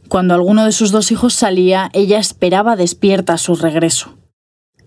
Cuando 0.08 0.35
alguno 0.35 0.64
de 0.64 0.73
sus 0.73 0.90
dos 0.90 1.12
hijos 1.12 1.32
salía, 1.32 1.90
ella 1.92 2.18
esperaba 2.18 2.75
despierta 2.75 3.38
su 3.38 3.54
regreso. 3.54 4.18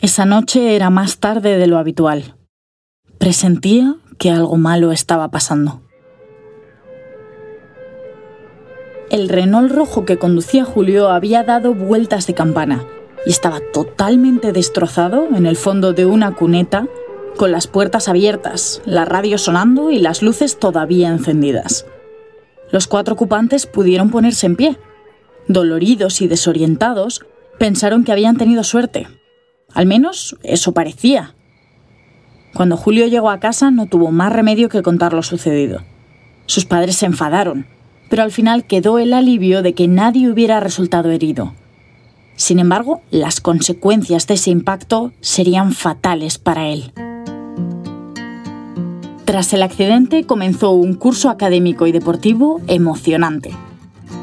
Esa 0.02 0.26
noche 0.26 0.76
era 0.76 0.90
más 0.90 1.20
tarde 1.20 1.58
de 1.58 1.68
lo 1.68 1.78
habitual. 1.78 2.36
Presentía 3.18 3.96
que 4.18 4.30
algo 4.30 4.58
malo 4.58 4.92
estaba 4.92 5.32
pasando. 5.32 5.82
El 9.10 9.30
Renault 9.30 9.72
rojo 9.72 10.04
que 10.04 10.18
conducía 10.18 10.66
Julio 10.66 11.08
había 11.08 11.46
dado 11.46 11.74
vueltas 11.74 12.28
de 12.28 12.34
campana 12.34 12.84
y 13.26 13.30
estaba 13.30 13.62
totalmente 13.72 14.52
destrozado 14.52 15.30
en 15.34 15.46
el 15.46 15.56
fondo 15.56 15.94
de 15.94 16.06
una 16.06 16.36
cuneta, 16.36 16.86
con 17.40 17.52
las 17.54 17.68
puertas 17.68 18.10
abiertas, 18.10 18.82
la 18.86 19.06
radio 19.06 19.38
sonando 19.38 19.90
y 19.90 20.00
las 20.00 20.22
luces 20.22 20.60
todavía 20.60 21.08
encendidas. 21.08 21.86
Los 22.72 22.86
cuatro 22.86 23.14
ocupantes 23.16 23.66
pudieron 23.66 24.12
ponerse 24.12 24.46
en 24.46 24.58
pie. 24.58 24.78
Doloridos 25.48 26.22
y 26.22 26.28
desorientados, 26.28 27.26
pensaron 27.58 28.04
que 28.04 28.12
habían 28.12 28.36
tenido 28.36 28.64
suerte. 28.66 29.08
Al 29.74 29.86
menos 29.86 30.36
eso 30.44 30.74
parecía. 30.74 31.34
Cuando 32.54 32.76
Julio 32.76 33.08
llegó 33.08 33.30
a 33.30 33.40
casa 33.40 33.72
no 33.72 33.88
tuvo 33.88 34.12
más 34.12 34.34
remedio 34.34 34.68
que 34.68 34.84
contar 34.84 35.14
lo 35.14 35.24
sucedido. 35.24 35.80
Sus 36.46 36.66
padres 36.66 36.98
se 36.98 37.06
enfadaron 37.06 37.66
pero 38.10 38.24
al 38.24 38.32
final 38.32 38.66
quedó 38.66 39.00
el 39.00 39.14
alivio 39.14 39.62
de 39.62 39.74
que 39.74 39.88
nadie 39.88 40.30
hubiera 40.30 40.60
resultado 40.60 41.12
herido. 41.12 41.54
Sin 42.36 42.60
embargo, 42.60 43.02
las 43.12 43.40
consecuencias 43.40 44.28
de 44.28 44.34
ese 44.34 44.50
impacto 44.50 45.14
serían 45.22 45.74
fatales 45.74 46.38
para 46.38 46.68
él. 46.68 46.92
Tras 49.30 49.54
el 49.54 49.62
accidente 49.62 50.24
comenzó 50.24 50.72
un 50.72 50.96
curso 50.96 51.30
académico 51.30 51.86
y 51.86 51.92
deportivo 51.92 52.62
emocionante. 52.66 53.52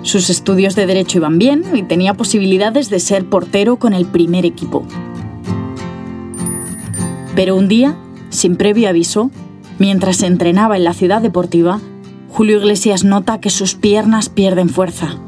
Sus 0.03 0.31
estudios 0.31 0.75
de 0.75 0.85
derecho 0.85 1.19
iban 1.19 1.39
bien 1.39 1.63
y 1.75 1.85
tenía 1.85 2.15
posibilidades 2.15 2.91
de 2.91 2.99
ser 2.99 3.25
portero 3.25 3.77
con 3.77 3.93
el 3.93 4.07
primer 4.07 4.45
equipo. 4.45 4.85
Pero 7.37 7.55
un 7.55 7.69
día, 7.69 7.97
sin 8.31 8.57
previo 8.57 8.89
aviso, 8.89 9.31
mientras 9.79 10.17
se 10.17 10.27
entrenaba 10.27 10.77
en 10.77 10.83
la 10.83 10.93
ciudad 10.93 11.23
deportiva, 11.23 11.81
Julio 12.29 12.59
Iglesias 12.59 13.05
nota 13.05 13.41
que 13.41 13.51
sus 13.51 13.77
piernas 13.77 14.29
pierden 14.29 14.69
fuerza. 14.69 15.21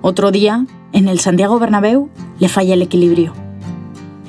Otro 0.00 0.30
día, 0.30 0.64
en 0.94 1.08
el 1.08 1.20
Santiago 1.20 1.58
Bernabéu, 1.58 2.08
le 2.38 2.48
falla 2.48 2.72
el 2.72 2.80
equilibrio. 2.80 3.34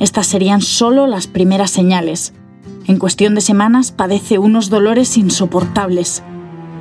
Estas 0.01 0.27
serían 0.27 0.59
solo 0.61 1.07
las 1.07 1.27
primeras 1.27 1.71
señales. 1.71 2.33
En 2.87 2.99
cuestión 2.99 3.35
de 3.35 3.41
semanas 3.41 3.91
padece 3.91 4.39
unos 4.39 4.69
dolores 4.69 5.17
insoportables 5.17 6.23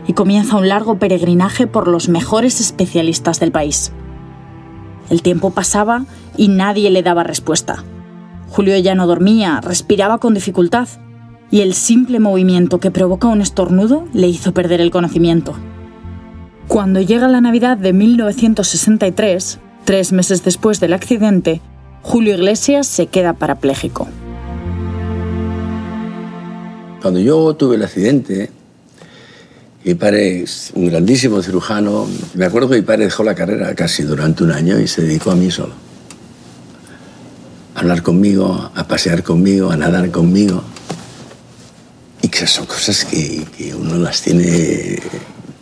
y 0.06 0.12
comienza 0.12 0.56
un 0.56 0.68
largo 0.68 1.00
peregrinaje 1.00 1.66
por 1.66 1.88
los 1.88 2.08
mejores 2.08 2.60
especialistas 2.60 3.40
del 3.40 3.50
país. 3.50 3.90
El 5.10 5.22
tiempo 5.22 5.50
pasaba 5.50 6.04
y 6.36 6.46
nadie 6.46 6.90
le 6.90 7.02
daba 7.02 7.24
respuesta. 7.24 7.82
Julio 8.48 8.78
ya 8.78 8.94
no 8.94 9.08
dormía, 9.08 9.60
respiraba 9.60 10.18
con 10.18 10.34
dificultad 10.34 10.86
y 11.50 11.62
el 11.62 11.74
simple 11.74 12.20
movimiento 12.20 12.78
que 12.78 12.92
provoca 12.92 13.26
un 13.26 13.40
estornudo 13.40 14.06
le 14.12 14.28
hizo 14.28 14.54
perder 14.54 14.80
el 14.80 14.92
conocimiento. 14.92 15.54
Cuando 16.68 17.00
llega 17.00 17.26
la 17.26 17.40
Navidad 17.40 17.78
de 17.78 17.92
1963, 17.92 19.58
tres 19.84 20.12
meses 20.12 20.44
después 20.44 20.78
del 20.78 20.92
accidente, 20.92 21.60
Julio 22.02 22.34
Iglesias 22.34 22.86
se 22.86 23.08
queda 23.08 23.32
parapléjico. 23.32 24.06
Cuando 27.06 27.20
yo 27.20 27.54
tuve 27.54 27.76
el 27.76 27.84
accidente, 27.84 28.50
mi 29.84 29.94
padre 29.94 30.44
un 30.74 30.88
grandísimo 30.88 31.40
cirujano. 31.40 32.04
Me 32.34 32.46
acuerdo 32.46 32.68
que 32.68 32.74
mi 32.74 32.82
padre 32.82 33.04
dejó 33.04 33.22
la 33.22 33.36
carrera 33.36 33.72
casi 33.76 34.02
durante 34.02 34.42
un 34.42 34.50
año 34.50 34.80
y 34.80 34.88
se 34.88 35.02
dedicó 35.02 35.30
a 35.30 35.36
mí 35.36 35.48
solo. 35.52 35.74
A 37.76 37.78
hablar 37.78 38.02
conmigo, 38.02 38.72
a 38.74 38.88
pasear 38.88 39.22
conmigo, 39.22 39.70
a 39.70 39.76
nadar 39.76 40.10
conmigo. 40.10 40.64
Y 42.22 42.28
que 42.28 42.44
son 42.48 42.66
cosas 42.66 43.04
que, 43.04 43.46
que 43.56 43.72
uno 43.72 43.94
las 43.98 44.22
tiene 44.22 45.00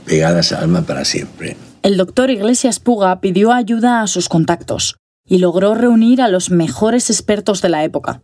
pegadas 0.06 0.50
al 0.52 0.62
alma 0.62 0.80
para 0.80 1.04
siempre. 1.04 1.58
El 1.82 1.98
doctor 1.98 2.30
Iglesias 2.30 2.80
Puga 2.80 3.20
pidió 3.20 3.52
ayuda 3.52 4.00
a 4.00 4.06
sus 4.06 4.30
contactos 4.30 4.96
y 5.28 5.40
logró 5.40 5.74
reunir 5.74 6.22
a 6.22 6.28
los 6.28 6.48
mejores 6.48 7.10
expertos 7.10 7.60
de 7.60 7.68
la 7.68 7.84
época. 7.84 8.22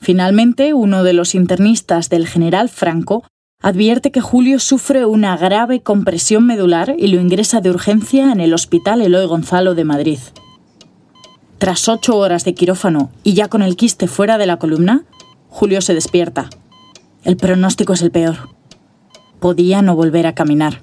Finalmente, 0.00 0.74
uno 0.74 1.02
de 1.02 1.12
los 1.12 1.34
internistas 1.34 2.08
del 2.08 2.26
general 2.26 2.68
Franco 2.68 3.24
advierte 3.62 4.12
que 4.12 4.20
Julio 4.20 4.58
sufre 4.58 5.06
una 5.06 5.36
grave 5.36 5.80
compresión 5.80 6.46
medular 6.46 6.94
y 6.98 7.08
lo 7.08 7.20
ingresa 7.20 7.60
de 7.60 7.70
urgencia 7.70 8.30
en 8.30 8.40
el 8.40 8.54
Hospital 8.54 9.00
Eloy 9.00 9.26
Gonzalo 9.26 9.74
de 9.74 9.84
Madrid. 9.84 10.18
Tras 11.58 11.88
ocho 11.88 12.16
horas 12.16 12.44
de 12.44 12.54
quirófano 12.54 13.10
y 13.22 13.32
ya 13.34 13.48
con 13.48 13.62
el 13.62 13.76
quiste 13.76 14.08
fuera 14.08 14.36
de 14.38 14.46
la 14.46 14.58
columna, 14.58 15.04
Julio 15.48 15.80
se 15.80 15.94
despierta. 15.94 16.50
El 17.24 17.36
pronóstico 17.36 17.94
es 17.94 18.02
el 18.02 18.10
peor. 18.10 18.50
Podía 19.40 19.80
no 19.80 19.96
volver 19.96 20.26
a 20.26 20.34
caminar. 20.34 20.82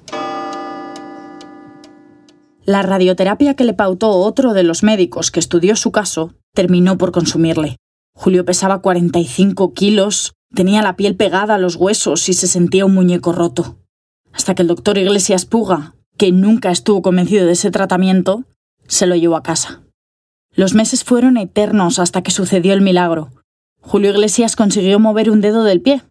La 2.64 2.82
radioterapia 2.82 3.54
que 3.54 3.64
le 3.64 3.74
pautó 3.74 4.10
otro 4.10 4.52
de 4.52 4.62
los 4.62 4.82
médicos 4.82 5.30
que 5.30 5.38
estudió 5.38 5.76
su 5.76 5.92
caso 5.92 6.34
terminó 6.54 6.98
por 6.98 7.12
consumirle. 7.12 7.76
Julio 8.16 8.44
pesaba 8.44 8.80
45 8.80 9.74
kilos, 9.74 10.34
tenía 10.54 10.82
la 10.82 10.96
piel 10.96 11.16
pegada 11.16 11.56
a 11.56 11.58
los 11.58 11.76
huesos 11.76 12.28
y 12.28 12.32
se 12.32 12.46
sentía 12.46 12.86
un 12.86 12.94
muñeco 12.94 13.32
roto. 13.32 13.78
Hasta 14.32 14.54
que 14.54 14.62
el 14.62 14.68
doctor 14.68 14.98
Iglesias 14.98 15.44
Puga, 15.44 15.94
que 16.16 16.30
nunca 16.32 16.70
estuvo 16.70 17.02
convencido 17.02 17.46
de 17.46 17.52
ese 17.52 17.70
tratamiento, 17.70 18.44
se 18.86 19.06
lo 19.06 19.16
llevó 19.16 19.36
a 19.36 19.42
casa. 19.42 19.82
Los 20.54 20.74
meses 20.74 21.02
fueron 21.02 21.36
eternos 21.36 21.98
hasta 21.98 22.22
que 22.22 22.30
sucedió 22.30 22.72
el 22.72 22.80
milagro. 22.80 23.32
Julio 23.80 24.10
Iglesias 24.10 24.54
consiguió 24.54 25.00
mover 25.00 25.30
un 25.30 25.40
dedo 25.40 25.64
del 25.64 25.82
pie. 25.82 26.02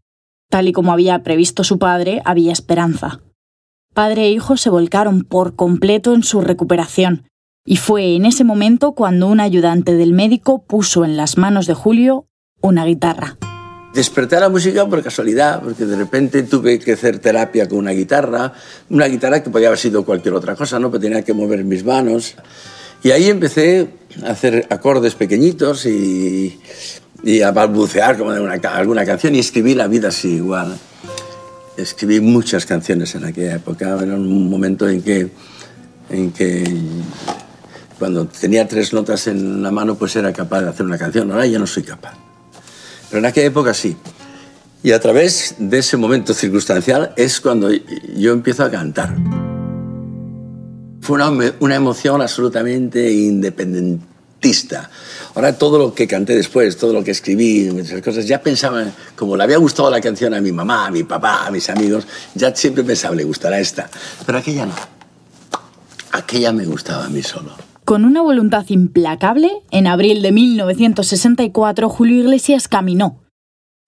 Tal 0.49 0.67
y 0.67 0.73
como 0.73 0.91
había 0.91 1.23
previsto 1.23 1.63
su 1.63 1.79
padre, 1.79 2.21
había 2.25 2.51
esperanza. 2.51 3.21
Padre 3.93 4.25
e 4.25 4.31
hijo 4.31 4.57
se 4.57 4.69
volcaron 4.69 5.23
por 5.23 5.55
completo 5.55 6.13
en 6.13 6.23
su 6.23 6.41
recuperación, 6.41 7.27
y 7.65 7.77
fue 7.77 8.15
en 8.15 8.25
ese 8.25 8.43
momento 8.43 8.93
cuando 8.93 9.27
un 9.27 9.39
ayudante 9.39 9.93
del 9.93 10.13
médico 10.13 10.63
puso 10.65 11.05
en 11.05 11.17
las 11.17 11.37
manos 11.37 11.67
de 11.67 11.73
Julio 11.73 12.27
una 12.61 12.85
guitarra. 12.85 13.37
Desperté 13.93 14.37
a 14.37 14.39
la 14.39 14.49
música 14.49 14.87
por 14.87 15.03
casualidad, 15.03 15.61
porque 15.61 15.85
de 15.85 15.95
repente 15.95 16.41
tuve 16.43 16.79
que 16.79 16.93
hacer 16.93 17.19
terapia 17.19 17.67
con 17.67 17.77
una 17.77 17.91
guitarra, 17.91 18.51
una 18.89 19.05
guitarra 19.05 19.43
que 19.43 19.51
podía 19.51 19.67
haber 19.67 19.77
sido 19.77 20.03
cualquier 20.03 20.33
otra 20.33 20.55
cosa, 20.55 20.79
¿no? 20.79 20.89
pero 20.89 21.01
tenía 21.01 21.21
que 21.21 21.33
mover 21.33 21.63
mis 21.63 21.85
manos. 21.85 22.35
Y 23.03 23.11
ahí 23.11 23.29
empecé 23.29 23.89
a 24.25 24.31
hacer 24.31 24.65
acordes 24.69 25.13
pequeñitos 25.13 25.85
y, 25.85 26.59
a 27.45 27.51
balbucear 27.51 28.17
como 28.17 28.31
una, 28.31 28.53
alguna 28.53 29.05
canción 29.05 29.35
y 29.35 29.39
escribí 29.39 29.75
La 29.75 29.87
vida 29.87 30.07
así 30.07 30.35
igual. 30.35 30.77
Escribí 31.77 32.19
muchas 32.19 32.65
canciones 32.65 33.13
en 33.15 33.25
aquella 33.25 33.55
época, 33.55 33.97
era 34.01 34.15
un 34.15 34.49
momento 34.49 34.87
en 34.89 35.01
que, 35.01 35.29
en 36.09 36.31
que 36.31 36.63
cuando 37.99 38.27
tenía 38.27 38.67
tres 38.67 38.93
notas 38.93 39.27
en 39.27 39.61
la 39.61 39.71
mano, 39.71 39.95
pues 39.95 40.15
era 40.15 40.33
capaz 40.33 40.61
de 40.61 40.69
hacer 40.69 40.85
una 40.85 40.97
canción. 40.97 41.31
Ahora 41.31 41.45
ya 41.45 41.59
no 41.59 41.67
soy 41.67 41.83
capaz. 41.83 42.13
Pero 43.09 43.19
en 43.19 43.25
aquella 43.25 43.47
época 43.47 43.73
sí. 43.73 43.95
Y 44.81 44.91
a 44.91 44.99
través 44.99 45.55
de 45.59 45.77
ese 45.77 45.95
momento 45.97 46.33
circunstancial 46.33 47.13
es 47.15 47.39
cuando 47.39 47.71
yo 47.71 48.33
empiezo 48.33 48.63
a 48.63 48.71
cantar. 48.71 49.15
Fue 50.99 51.15
una, 51.15 51.53
una 51.59 51.75
emoción 51.75 52.21
absolutamente 52.21 53.11
independentista. 53.11 54.89
Ahora 55.35 55.57
todo 55.57 55.77
lo 55.77 55.93
que 55.93 56.05
canté 56.07 56.35
después, 56.35 56.75
todo 56.77 56.91
lo 56.91 57.03
que 57.03 57.11
escribí, 57.11 57.67
esas 57.79 58.01
cosas, 58.01 58.27
ya 58.27 58.41
pensaba, 58.41 58.85
como 59.15 59.37
le 59.37 59.43
había 59.43 59.57
gustado 59.57 59.89
la 59.89 60.01
canción 60.01 60.33
a 60.33 60.41
mi 60.41 60.51
mamá, 60.51 60.87
a 60.87 60.91
mi 60.91 61.03
papá, 61.03 61.45
a 61.45 61.51
mis 61.51 61.69
amigos, 61.69 62.05
ya 62.35 62.53
siempre 62.53 62.83
pensaba, 62.83 63.15
le 63.15 63.23
gustará 63.23 63.59
esta. 63.59 63.89
Pero 64.25 64.37
aquella 64.37 64.65
no. 64.65 64.75
Aquella 66.11 66.51
me 66.51 66.65
gustaba 66.65 67.05
a 67.05 67.09
mí 67.09 67.23
solo. 67.23 67.72
Con 67.85 68.05
una 68.05 68.21
voluntad 68.21 68.65
implacable, 68.69 69.51
en 69.71 69.87
abril 69.87 70.21
de 70.21 70.31
1964 70.31 71.89
Julio 71.89 72.21
Iglesias 72.21 72.69
caminó. 72.69 73.21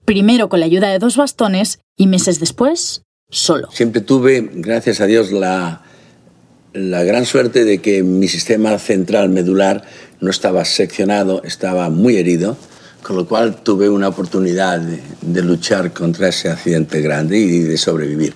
Primero 0.04 0.50
con 0.50 0.60
la 0.60 0.66
ayuda 0.66 0.90
de 0.90 1.00
dos 1.00 1.16
bastones 1.16 1.80
y 1.96 2.08
meses 2.08 2.42
después, 2.42 3.04
solo. 3.30 3.70
Siempre 3.72 4.02
tuve, 4.02 4.50
gracias 4.54 5.00
a 5.00 5.06
Dios, 5.06 5.32
la, 5.32 5.82
la 6.74 7.04
gran 7.04 7.26
suerte 7.26 7.64
de 7.64 7.78
que 7.78 8.04
mi 8.04 8.28
sistema 8.28 8.78
central 8.80 9.30
medular 9.30 9.84
no 10.20 10.30
estaba 10.30 10.66
seccionado, 10.66 11.42
estaba 11.44 11.90
muy 11.90 12.18
herido, 12.18 12.58
con 13.02 13.16
lo 13.16 13.26
cual 13.26 13.64
tuve 13.64 13.88
una 13.88 14.10
oportunidad 14.10 14.82
de, 14.82 15.02
de 15.22 15.42
luchar 15.42 15.94
contra 15.94 16.28
ese 16.28 16.50
accidente 16.50 17.00
grande 17.00 17.38
y 17.38 17.62
de 17.62 17.78
sobrevivir. 17.78 18.36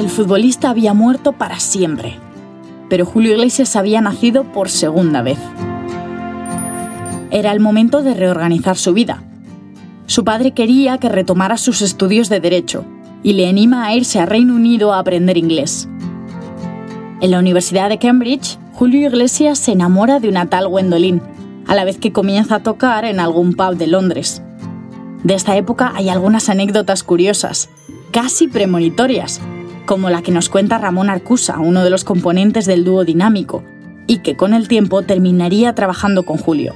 El 0.00 0.08
futbolista 0.08 0.70
había 0.70 0.94
muerto 0.94 1.32
para 1.32 1.60
siempre, 1.60 2.14
pero 2.88 3.04
Julio 3.04 3.32
Iglesias 3.32 3.76
había 3.76 4.00
nacido 4.00 4.44
por 4.44 4.70
segunda 4.70 5.20
vez. 5.20 5.38
Era 7.30 7.52
el 7.52 7.60
momento 7.60 8.02
de 8.02 8.14
reorganizar 8.14 8.78
su 8.78 8.94
vida. 8.94 9.22
Su 10.06 10.24
padre 10.24 10.52
quería 10.52 10.96
que 10.96 11.10
retomara 11.10 11.58
sus 11.58 11.82
estudios 11.82 12.30
de 12.30 12.40
derecho 12.40 12.86
y 13.22 13.34
le 13.34 13.46
anima 13.46 13.84
a 13.84 13.94
irse 13.94 14.18
a 14.18 14.24
Reino 14.24 14.54
Unido 14.54 14.94
a 14.94 15.00
aprender 15.00 15.36
inglés. 15.36 15.86
En 17.20 17.30
la 17.30 17.38
Universidad 17.38 17.90
de 17.90 17.98
Cambridge, 17.98 18.58
Julio 18.72 19.06
Iglesias 19.06 19.58
se 19.58 19.72
enamora 19.72 20.18
de 20.18 20.30
una 20.30 20.46
tal 20.46 20.66
Gwendolyn, 20.66 21.20
a 21.66 21.74
la 21.74 21.84
vez 21.84 21.98
que 21.98 22.10
comienza 22.10 22.54
a 22.54 22.62
tocar 22.62 23.04
en 23.04 23.20
algún 23.20 23.52
pub 23.52 23.76
de 23.76 23.86
Londres. 23.86 24.40
De 25.24 25.34
esta 25.34 25.58
época 25.58 25.92
hay 25.94 26.08
algunas 26.08 26.48
anécdotas 26.48 27.02
curiosas, 27.02 27.68
casi 28.12 28.48
premonitorias, 28.48 29.42
como 29.86 30.10
la 30.10 30.22
que 30.22 30.32
nos 30.32 30.48
cuenta 30.48 30.78
Ramón 30.78 31.10
Arcusa, 31.10 31.58
uno 31.58 31.84
de 31.84 31.90
los 31.90 32.04
componentes 32.04 32.66
del 32.66 32.84
dúo 32.84 33.04
dinámico, 33.04 33.64
y 34.06 34.18
que 34.18 34.36
con 34.36 34.54
el 34.54 34.68
tiempo 34.68 35.02
terminaría 35.02 35.74
trabajando 35.74 36.24
con 36.24 36.36
Julio. 36.36 36.74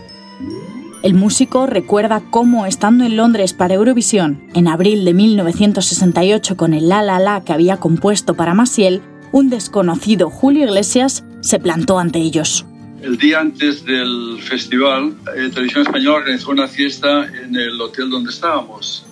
El 1.03 1.15
músico 1.15 1.67
recuerda 1.67 2.23
cómo, 2.31 2.65
estando 2.65 3.05
en 3.05 3.17
Londres 3.17 3.53
para 3.53 3.75
Eurovisión, 3.75 4.43
en 4.55 4.69
abril 4.69 5.05
de 5.05 5.13
1968 5.13 6.57
con 6.57 6.73
el 6.73 6.89
La 6.89 7.03
La 7.03 7.19
La 7.19 7.45
que 7.45 7.53
había 7.53 7.77
compuesto 7.77 8.35
para 8.35 8.55
Masiel, 8.55 9.03
un 9.31 9.51
desconocido 9.51 10.31
Julio 10.31 10.65
Iglesias 10.65 11.25
se 11.41 11.59
plantó 11.59 11.99
ante 11.99 12.21
ellos. 12.21 12.65
El 13.03 13.19
día 13.19 13.41
antes 13.41 13.85
del 13.85 14.39
festival, 14.41 15.15
eh, 15.37 15.51
Televisión 15.53 15.83
Española 15.83 16.17
organizó 16.17 16.53
una 16.53 16.69
fiesta 16.69 17.27
en 17.27 17.55
el 17.55 17.79
hotel 17.79 18.09
donde 18.09 18.31
estábamos. 18.31 19.05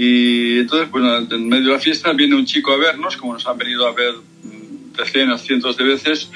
Y 0.00 0.60
entonces, 0.60 0.88
bueno, 0.92 1.18
en 1.18 1.48
medio 1.48 1.66
de 1.66 1.72
la 1.72 1.80
fiesta 1.80 2.12
viene 2.12 2.36
un 2.36 2.46
chico 2.46 2.72
a 2.72 2.76
vernos, 2.76 3.16
como 3.16 3.32
nos 3.32 3.44
han 3.48 3.58
venido 3.58 3.84
a 3.84 3.92
ver 3.92 4.14
decenas, 4.96 5.42
cientos 5.42 5.76
de 5.76 5.82
veces. 5.82 6.30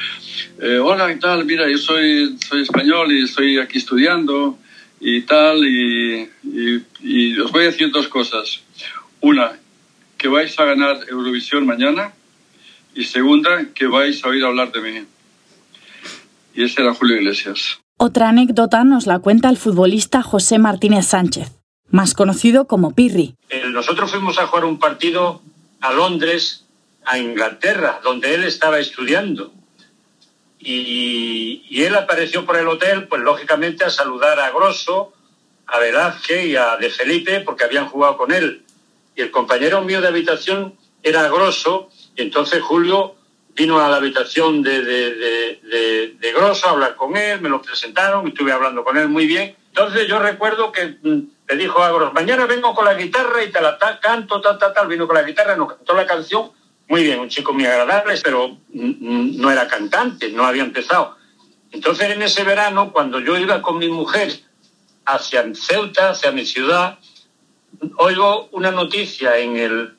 Eh, 0.60 0.78
Hola, 0.78 1.06
¿qué 1.06 1.20
tal? 1.20 1.44
Mira, 1.44 1.70
yo 1.70 1.78
soy, 1.78 2.36
soy 2.44 2.62
español 2.62 3.12
y 3.12 3.22
estoy 3.22 3.60
aquí 3.60 3.78
estudiando 3.78 4.58
y 4.98 5.22
tal, 5.22 5.64
y, 5.64 6.28
y, 6.42 6.82
y 7.02 7.38
os 7.38 7.52
voy 7.52 7.62
a 7.62 7.66
decir 7.66 7.92
dos 7.92 8.08
cosas. 8.08 8.62
Una, 9.20 9.52
que 10.18 10.26
vais 10.26 10.58
a 10.58 10.64
ganar 10.64 10.98
Eurovisión 11.08 11.64
mañana, 11.64 12.12
y 12.96 13.04
segunda, 13.04 13.66
que 13.74 13.86
vais 13.86 14.24
a 14.24 14.28
oír 14.28 14.44
hablar 14.44 14.72
de 14.72 14.80
mí. 14.80 15.06
Y 16.54 16.64
ese 16.64 16.82
era 16.82 16.94
Julio 16.94 17.16
Iglesias. 17.16 17.78
Otra 17.96 18.28
anécdota 18.30 18.82
nos 18.82 19.06
la 19.06 19.20
cuenta 19.20 19.48
el 19.48 19.56
futbolista 19.56 20.20
José 20.22 20.58
Martínez 20.58 21.06
Sánchez, 21.06 21.52
más 21.92 22.14
conocido 22.14 22.66
como 22.66 22.94
Pirri. 22.94 23.36
Eh, 23.50 23.64
nosotros 23.68 24.10
fuimos 24.10 24.38
a 24.38 24.46
jugar 24.46 24.64
un 24.64 24.78
partido 24.78 25.42
a 25.80 25.92
Londres, 25.92 26.64
a 27.04 27.18
Inglaterra, 27.18 28.00
donde 28.02 28.34
él 28.34 28.44
estaba 28.44 28.80
estudiando. 28.80 29.52
Y, 30.58 31.82
él 31.82 31.94
apareció 31.96 32.46
por 32.46 32.56
el 32.56 32.68
hotel, 32.68 33.08
pues 33.08 33.20
lógicamente 33.22 33.84
a 33.84 33.90
saludar 33.90 34.38
a 34.38 34.50
Grosso, 34.50 35.12
a 35.66 35.78
Velázquez 35.80 36.46
y 36.46 36.56
a 36.56 36.76
De 36.76 36.88
Felipe, 36.90 37.40
porque 37.40 37.64
habían 37.64 37.88
jugado 37.88 38.16
con 38.16 38.32
él. 38.32 38.62
Y 39.16 39.22
el 39.22 39.30
compañero 39.30 39.82
mío 39.82 40.00
de 40.00 40.08
habitación 40.08 40.74
era 41.02 41.28
Grosso, 41.28 41.90
y 42.16 42.22
entonces 42.22 42.62
Julio 42.62 43.16
vino 43.54 43.80
a 43.80 43.88
la 43.88 43.96
habitación 43.96 44.62
de, 44.62 44.82
de, 44.82 46.16
de, 46.18 46.32
Grosso 46.32 46.68
a 46.68 46.70
hablar 46.70 46.94
con 46.94 47.16
él, 47.16 47.40
me 47.40 47.48
lo 47.48 47.60
presentaron, 47.60 48.26
y 48.26 48.30
estuve 48.30 48.52
hablando 48.52 48.84
con 48.84 48.96
él 48.96 49.08
muy 49.08 49.26
bien. 49.26 49.56
Entonces 49.68 50.06
yo 50.06 50.20
recuerdo 50.20 50.70
que 50.70 50.98
mm, 51.02 51.20
le 51.48 51.56
dijo 51.56 51.82
a 51.82 51.90
Grosso, 51.90 52.12
mañana 52.12 52.46
vengo 52.46 52.74
con 52.74 52.84
la 52.84 52.94
guitarra 52.94 53.42
y 53.42 53.50
te 53.50 53.60
la 53.60 53.78
canto, 54.00 54.40
tal, 54.40 54.58
tal, 54.58 54.72
tal, 54.72 54.88
vino 54.88 55.06
con 55.06 55.16
la 55.16 55.22
guitarra, 55.22 55.56
nos 55.56 55.74
cantó 55.74 55.94
la 55.94 56.06
canción 56.06 56.50
muy 56.88 57.04
bien, 57.04 57.20
un 57.20 57.28
chico 57.28 57.52
muy 57.52 57.64
agradable, 57.64 58.20
pero 58.22 58.58
no 58.72 59.50
era 59.50 59.66
cantante, 59.66 60.30
no 60.30 60.44
había 60.44 60.62
empezado. 60.62 61.16
Entonces 61.70 62.10
en 62.10 62.22
ese 62.22 62.44
verano, 62.44 62.92
cuando 62.92 63.18
yo 63.18 63.38
iba 63.38 63.62
con 63.62 63.78
mi 63.78 63.88
mujer 63.88 64.32
hacia 65.06 65.44
Ceuta, 65.54 66.10
hacia 66.10 66.32
mi 66.32 66.44
ciudad, 66.44 66.98
oigo 67.96 68.48
una 68.52 68.70
noticia 68.70 69.38
en, 69.38 69.56
el, 69.56 69.94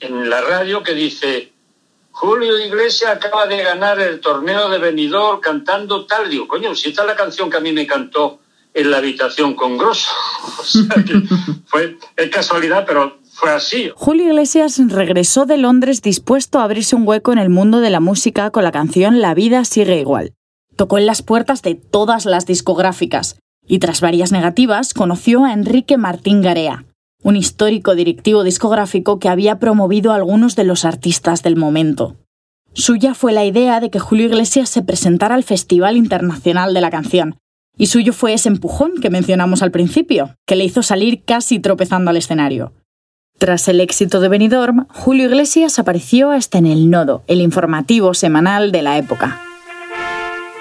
en 0.00 0.30
la 0.30 0.40
radio 0.40 0.82
que 0.82 0.94
dice, 0.94 1.52
Julio 2.12 2.58
Iglesias 2.58 3.10
acaba 3.10 3.46
de 3.46 3.62
ganar 3.62 4.00
el 4.00 4.20
torneo 4.20 4.70
de 4.70 4.78
venidor 4.78 5.40
cantando 5.40 6.06
tal. 6.06 6.30
Digo, 6.30 6.48
coño, 6.48 6.74
si 6.74 6.88
esta 6.88 7.02
es 7.02 7.08
la 7.08 7.16
canción 7.16 7.50
que 7.50 7.58
a 7.58 7.60
mí 7.60 7.72
me 7.72 7.86
cantó 7.86 8.40
en 8.76 8.90
la 8.90 8.98
habitación 8.98 9.54
con 9.54 9.76
Grosso. 9.76 10.10
O 10.60 10.64
sea 10.64 11.02
que 11.04 11.22
fue 11.66 11.96
es 12.16 12.30
casualidad, 12.30 12.84
pero 12.86 13.18
fue 13.32 13.50
así. 13.50 13.90
Julio 13.94 14.26
Iglesias 14.26 14.80
regresó 14.88 15.46
de 15.46 15.56
Londres 15.56 16.02
dispuesto 16.02 16.58
a 16.58 16.64
abrirse 16.64 16.94
un 16.94 17.06
hueco 17.06 17.32
en 17.32 17.38
el 17.38 17.50
mundo 17.50 17.80
de 17.80 17.90
la 17.90 18.00
música 18.00 18.50
con 18.50 18.64
la 18.64 18.72
canción 18.72 19.20
La 19.20 19.34
vida 19.34 19.64
sigue 19.64 19.98
igual. 19.98 20.34
Tocó 20.76 20.98
en 20.98 21.06
las 21.06 21.22
puertas 21.22 21.62
de 21.62 21.74
todas 21.74 22.26
las 22.26 22.46
discográficas 22.46 23.38
y 23.66 23.78
tras 23.78 24.00
varias 24.00 24.30
negativas 24.30 24.92
conoció 24.92 25.44
a 25.44 25.52
Enrique 25.52 25.96
Martín 25.96 26.42
Garea, 26.42 26.84
un 27.22 27.36
histórico 27.36 27.94
directivo 27.94 28.44
discográfico 28.44 29.18
que 29.18 29.28
había 29.28 29.58
promovido 29.58 30.12
a 30.12 30.16
algunos 30.16 30.54
de 30.54 30.64
los 30.64 30.84
artistas 30.84 31.42
del 31.42 31.56
momento. 31.56 32.16
Suya 32.74 33.14
fue 33.14 33.32
la 33.32 33.44
idea 33.44 33.80
de 33.80 33.90
que 33.90 33.98
Julio 33.98 34.26
Iglesias 34.26 34.68
se 34.68 34.82
presentara 34.82 35.34
al 35.34 35.44
Festival 35.44 35.96
Internacional 35.96 36.74
de 36.74 36.82
la 36.82 36.90
Canción, 36.90 37.38
y 37.76 37.86
suyo 37.86 38.12
fue 38.12 38.32
ese 38.32 38.48
empujón 38.48 38.92
que 39.00 39.10
mencionamos 39.10 39.62
al 39.62 39.70
principio, 39.70 40.36
que 40.46 40.56
le 40.56 40.64
hizo 40.64 40.82
salir 40.82 41.24
casi 41.24 41.58
tropezando 41.58 42.10
al 42.10 42.16
escenario. 42.16 42.72
Tras 43.38 43.68
el 43.68 43.80
éxito 43.80 44.20
de 44.20 44.28
Benidorm, 44.28 44.86
Julio 44.88 45.26
Iglesias 45.26 45.78
apareció 45.78 46.30
hasta 46.30 46.56
en 46.56 46.66
El 46.66 46.88
Nodo, 46.90 47.22
el 47.26 47.42
informativo 47.42 48.14
semanal 48.14 48.72
de 48.72 48.80
la 48.80 48.96
época. 48.96 49.42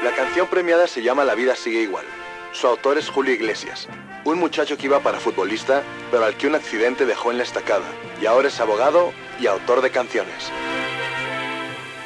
La 0.03 0.11
canción 0.13 0.47
premiada 0.51 0.85
se 0.87 1.01
llama 1.01 1.23
La 1.23 1.35
vida 1.35 1.55
sigue 1.55 1.81
igual. 1.83 2.03
Su 2.51 2.67
autor 2.67 2.97
es 2.97 3.09
Julio 3.09 3.33
Iglesias, 3.33 3.87
un 4.25 4.39
muchacho 4.39 4.77
que 4.77 4.87
iba 4.87 4.99
para 4.99 5.19
futbolista, 5.19 5.83
pero 6.11 6.25
al 6.25 6.35
que 6.35 6.47
un 6.47 6.55
accidente 6.55 7.05
dejó 7.05 7.31
en 7.31 7.37
la 7.37 7.43
estacada, 7.43 7.85
y 8.21 8.25
ahora 8.25 8.49
es 8.49 8.59
abogado 8.59 9.11
y 9.39 9.47
autor 9.47 9.81
de 9.81 9.91
canciones. 9.91 10.51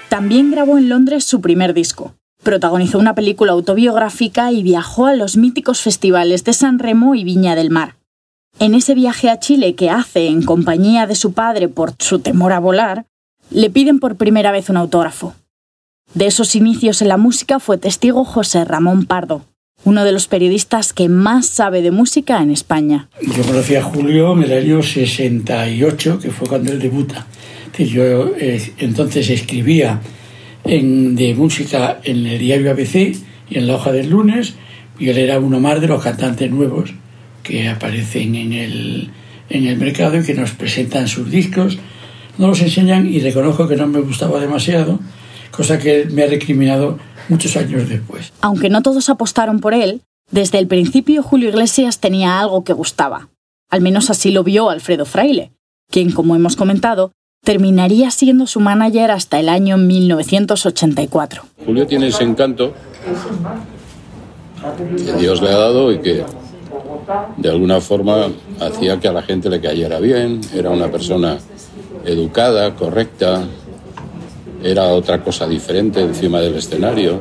También 0.09 0.51
grabó 0.51 0.77
en 0.77 0.89
Londres 0.89 1.23
su 1.23 1.39
primer 1.39 1.73
disco. 1.73 2.13
Protagonizó 2.43 2.99
una 2.99 3.15
película 3.15 3.51
autobiográfica 3.51 4.51
y 4.51 4.63
viajó 4.63 5.07
a 5.07 5.13
los 5.13 5.35
míticos 5.35 5.81
festivales 5.81 6.43
de 6.45 6.53
San 6.53 6.79
Remo 6.79 7.15
y 7.15 7.23
Viña 7.23 7.55
del 7.55 7.69
Mar. 7.69 7.95
En 8.59 8.73
ese 8.75 8.95
viaje 8.95 9.29
a 9.29 9.39
Chile 9.39 9.75
que 9.75 9.89
hace 9.89 10.27
en 10.27 10.43
compañía 10.43 11.05
de 11.05 11.15
su 11.15 11.33
padre 11.33 11.67
por 11.67 11.93
su 11.99 12.19
temor 12.19 12.53
a 12.53 12.59
volar, 12.59 13.05
le 13.51 13.69
piden 13.69 13.99
por 13.99 14.15
primera 14.15 14.51
vez 14.51 14.69
un 14.69 14.77
autógrafo. 14.77 15.33
De 16.13 16.27
esos 16.27 16.55
inicios 16.55 17.01
en 17.01 17.09
la 17.09 17.17
música 17.17 17.59
fue 17.59 17.77
testigo 17.77 18.25
José 18.25 18.65
Ramón 18.65 19.05
Pardo, 19.05 19.43
uno 19.83 20.03
de 20.03 20.11
los 20.11 20.27
periodistas 20.27 20.93
que 20.93 21.07
más 21.09 21.45
sabe 21.45 21.81
de 21.81 21.91
música 21.91 22.41
en 22.41 22.51
España. 22.51 23.09
Yo 23.21 23.43
conocí 23.43 23.75
a 23.75 23.83
Julio 23.83 24.33
en 24.33 24.43
el 24.43 24.53
año 24.53 24.81
68, 24.81 26.19
que 26.19 26.31
fue 26.31 26.47
cuando 26.47 26.71
él 26.71 26.79
debuta. 26.79 27.27
Yo 27.77 28.35
eh, 28.35 28.73
entonces 28.79 29.29
escribía 29.29 30.01
de 30.69 31.33
música 31.35 31.99
en 32.03 32.25
el 32.25 32.39
diario 32.39 32.71
ABC 32.71 33.15
y 33.49 33.57
en 33.57 33.67
la 33.67 33.75
hoja 33.75 33.91
del 33.91 34.09
lunes, 34.09 34.53
y 34.99 35.09
él 35.09 35.17
era 35.17 35.39
uno 35.39 35.59
más 35.59 35.81
de 35.81 35.87
los 35.87 36.03
cantantes 36.03 36.51
nuevos 36.51 36.91
que 37.41 37.67
aparecen 37.67 38.35
en 38.35 38.53
el, 38.53 39.09
en 39.49 39.65
el 39.65 39.77
mercado 39.77 40.17
y 40.17 40.23
que 40.23 40.33
nos 40.33 40.51
presentan 40.51 41.07
sus 41.07 41.31
discos. 41.31 41.79
No 42.37 42.47
los 42.47 42.61
enseñan 42.61 43.11
y 43.11 43.19
reconozco 43.19 43.67
que 43.67 43.75
no 43.75 43.87
me 43.87 43.99
gustaba 44.01 44.39
demasiado, 44.39 44.99
cosa 45.51 45.79
que 45.79 46.05
me 46.05 46.23
ha 46.23 46.27
recriminado 46.27 46.99
muchos 47.27 47.57
años 47.57 47.89
después. 47.89 48.31
Aunque 48.41 48.69
no 48.69 48.81
todos 48.81 49.09
apostaron 49.09 49.59
por 49.59 49.73
él, 49.73 50.01
desde 50.31 50.59
el 50.59 50.67
principio 50.67 51.23
Julio 51.23 51.49
Iglesias 51.49 51.99
tenía 51.99 52.39
algo 52.39 52.63
que 52.63 52.73
gustaba. 52.73 53.29
Al 53.69 53.81
menos 53.81 54.09
así 54.09 54.31
lo 54.31 54.43
vio 54.43 54.69
Alfredo 54.69 55.05
Fraile, 55.05 55.51
quien, 55.89 56.11
como 56.11 56.35
hemos 56.35 56.55
comentado, 56.55 57.11
terminaría 57.43 58.11
siendo 58.11 58.47
su 58.47 58.59
manager 58.59 59.11
hasta 59.11 59.39
el 59.39 59.49
año 59.49 59.77
1984. 59.77 61.43
Julio 61.65 61.87
tiene 61.87 62.07
ese 62.07 62.23
encanto 62.23 62.73
que 64.97 65.13
Dios 65.13 65.41
le 65.41 65.49
ha 65.49 65.57
dado 65.57 65.91
y 65.91 65.99
que 65.99 66.23
de 67.37 67.49
alguna 67.49 67.81
forma 67.81 68.27
hacía 68.59 68.99
que 68.99 69.07
a 69.07 69.13
la 69.13 69.21
gente 69.21 69.49
le 69.49 69.61
cayera 69.61 69.99
bien, 69.99 70.41
era 70.53 70.69
una 70.69 70.91
persona 70.91 71.37
educada, 72.05 72.75
correcta, 72.75 73.43
era 74.63 74.87
otra 74.87 75.23
cosa 75.23 75.47
diferente 75.47 76.01
encima 76.01 76.39
del 76.39 76.55
escenario. 76.55 77.19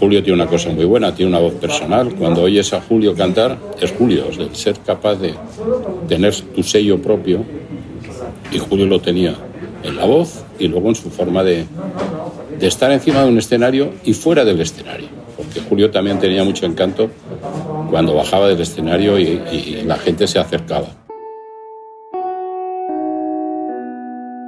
Julio 0.00 0.22
tiene 0.22 0.42
una 0.42 0.50
cosa 0.50 0.70
muy 0.70 0.84
buena, 0.84 1.14
tiene 1.14 1.30
una 1.30 1.40
voz 1.40 1.54
personal. 1.54 2.14
Cuando 2.14 2.42
oyes 2.42 2.72
a 2.72 2.80
Julio 2.80 3.14
cantar, 3.14 3.58
es 3.80 3.92
Julio, 3.92 4.26
es 4.28 4.58
ser 4.58 4.78
capaz 4.80 5.16
de 5.16 5.34
tener 6.08 6.34
tu 6.34 6.62
sello 6.62 7.00
propio. 7.00 7.44
Y 8.52 8.58
Julio 8.58 8.86
lo 8.86 9.00
tenía 9.00 9.34
en 9.82 9.96
la 9.96 10.04
voz 10.04 10.44
y 10.58 10.68
luego 10.68 10.88
en 10.88 10.94
su 10.94 11.10
forma 11.10 11.42
de, 11.42 11.66
de 12.58 12.66
estar 12.66 12.90
encima 12.92 13.22
de 13.22 13.28
un 13.28 13.38
escenario 13.38 13.92
y 14.04 14.14
fuera 14.14 14.44
del 14.44 14.60
escenario. 14.60 15.08
Porque 15.36 15.60
Julio 15.60 15.90
también 15.90 16.18
tenía 16.18 16.44
mucho 16.44 16.66
encanto 16.66 17.10
cuando 17.90 18.14
bajaba 18.14 18.48
del 18.48 18.60
escenario 18.60 19.18
y, 19.18 19.82
la 19.84 19.96
gente 19.96 20.26
se 20.26 20.38
acercaba. 20.38 20.88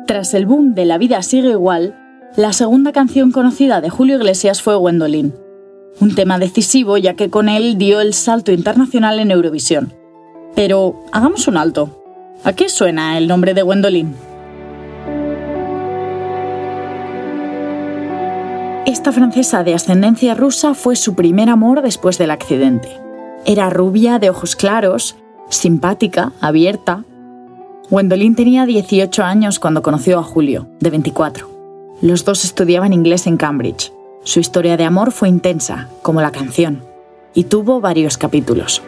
Tras 0.06 0.34
el 0.34 0.46
boom 0.46 0.74
de 0.74 0.86
La 0.86 0.98
vida 0.98 1.22
sigue 1.22 1.50
igual, 1.50 1.96
la 2.36 2.52
segunda 2.52 2.92
canción 2.92 3.30
conocida 3.30 3.80
de 3.80 3.90
Julio 3.90 4.16
Iglesias 4.16 4.62
fue 4.62 4.74
Gwendolyn, 4.74 5.34
un 6.00 6.14
tema 6.14 6.38
decisivo 6.38 6.96
ya 6.96 7.14
que 7.14 7.30
con 7.30 7.48
él 7.48 7.76
dio 7.78 8.00
el 8.00 8.14
salto 8.14 8.52
internacional 8.52 9.20
en 9.20 9.30
Eurovisión. 9.30 9.92
Pero 10.54 11.04
hagamos 11.12 11.46
un 11.46 11.56
alto. 11.56 11.97
¿A 12.44 12.52
qué 12.52 12.68
suena 12.68 13.18
el 13.18 13.26
nombre 13.26 13.52
de 13.52 13.62
Gwendolyn? 13.62 14.14
Esta 18.86 19.12
francesa 19.12 19.64
de 19.64 19.74
ascendencia 19.74 20.34
rusa 20.34 20.74
fue 20.74 20.94
su 20.96 21.14
primer 21.14 21.50
amor 21.50 21.82
después 21.82 22.16
del 22.16 22.30
accidente. 22.30 22.88
Era 23.44 23.70
rubia, 23.70 24.18
de 24.18 24.30
ojos 24.30 24.54
claros, 24.54 25.16
simpática, 25.50 26.32
abierta. 26.40 27.04
Gwendolyn 27.90 28.36
tenía 28.36 28.66
18 28.66 29.24
años 29.24 29.58
cuando 29.58 29.82
conoció 29.82 30.18
a 30.18 30.22
Julio, 30.22 30.68
de 30.80 30.90
24. 30.90 31.50
Los 32.00 32.24
dos 32.24 32.44
estudiaban 32.44 32.92
inglés 32.92 33.26
en 33.26 33.36
Cambridge. 33.36 33.92
Su 34.22 34.38
historia 34.40 34.76
de 34.76 34.84
amor 34.84 35.10
fue 35.10 35.28
intensa, 35.28 35.88
como 36.02 36.22
la 36.22 36.30
canción, 36.30 36.84
y 37.34 37.44
tuvo 37.44 37.80
varios 37.80 38.16
capítulos. 38.16 38.82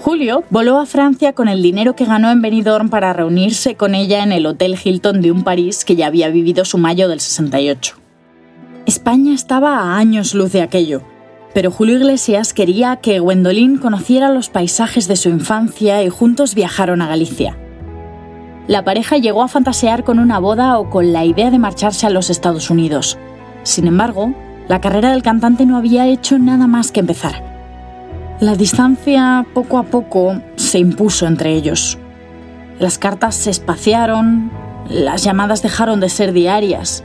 Julio 0.00 0.44
voló 0.50 0.78
a 0.78 0.86
Francia 0.86 1.32
con 1.32 1.48
el 1.48 1.60
dinero 1.60 1.96
que 1.96 2.04
ganó 2.04 2.30
en 2.30 2.40
Benidorm 2.40 2.88
para 2.88 3.12
reunirse 3.12 3.74
con 3.74 3.96
ella 3.96 4.22
en 4.22 4.30
el 4.30 4.46
Hotel 4.46 4.78
Hilton 4.82 5.20
de 5.20 5.32
un 5.32 5.42
París 5.42 5.84
que 5.84 5.96
ya 5.96 6.06
había 6.06 6.28
vivido 6.28 6.64
su 6.64 6.78
mayo 6.78 7.08
del 7.08 7.18
68. 7.18 7.96
España 8.86 9.34
estaba 9.34 9.78
a 9.78 9.98
años 9.98 10.34
luz 10.34 10.52
de 10.52 10.62
aquello, 10.62 11.02
pero 11.52 11.72
Julio 11.72 11.96
Iglesias 11.96 12.54
quería 12.54 12.96
que 12.96 13.18
Gwendolyn 13.18 13.78
conociera 13.78 14.30
los 14.30 14.50
paisajes 14.50 15.08
de 15.08 15.16
su 15.16 15.30
infancia 15.30 16.02
y 16.04 16.08
juntos 16.08 16.54
viajaron 16.54 17.02
a 17.02 17.08
Galicia. 17.08 17.58
La 18.68 18.84
pareja 18.84 19.16
llegó 19.16 19.42
a 19.42 19.48
fantasear 19.48 20.04
con 20.04 20.20
una 20.20 20.38
boda 20.38 20.78
o 20.78 20.90
con 20.90 21.12
la 21.12 21.24
idea 21.24 21.50
de 21.50 21.58
marcharse 21.58 22.06
a 22.06 22.10
los 22.10 22.30
Estados 22.30 22.70
Unidos. 22.70 23.18
Sin 23.64 23.88
embargo, 23.88 24.32
la 24.68 24.80
carrera 24.80 25.10
del 25.10 25.22
cantante 25.22 25.66
no 25.66 25.76
había 25.76 26.06
hecho 26.06 26.38
nada 26.38 26.68
más 26.68 26.92
que 26.92 27.00
empezar. 27.00 27.57
La 28.40 28.54
distancia 28.54 29.44
poco 29.52 29.78
a 29.78 29.82
poco 29.82 30.40
se 30.54 30.78
impuso 30.78 31.26
entre 31.26 31.54
ellos. 31.54 31.98
Las 32.78 32.96
cartas 32.96 33.34
se 33.34 33.50
espaciaron, 33.50 34.52
las 34.88 35.24
llamadas 35.24 35.60
dejaron 35.60 35.98
de 35.98 36.08
ser 36.08 36.32
diarias 36.32 37.02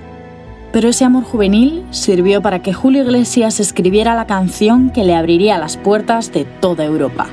Pero 0.72 0.90
ese 0.90 1.06
amor 1.06 1.24
juvenil 1.24 1.86
sirvió 1.90 2.44
para 2.44 2.60
que 2.60 2.72
Julio 2.72 3.02
Iglesias 3.02 3.60
escribiera 3.60 4.14
la 4.14 4.28
canción 4.28 4.92
que 4.92 5.04
le 5.04 5.16
abriría 5.16 5.58
las 5.58 5.76
puertas 5.76 6.32
de 6.32 6.46
toda 6.46 6.86
Europa. 6.86 7.26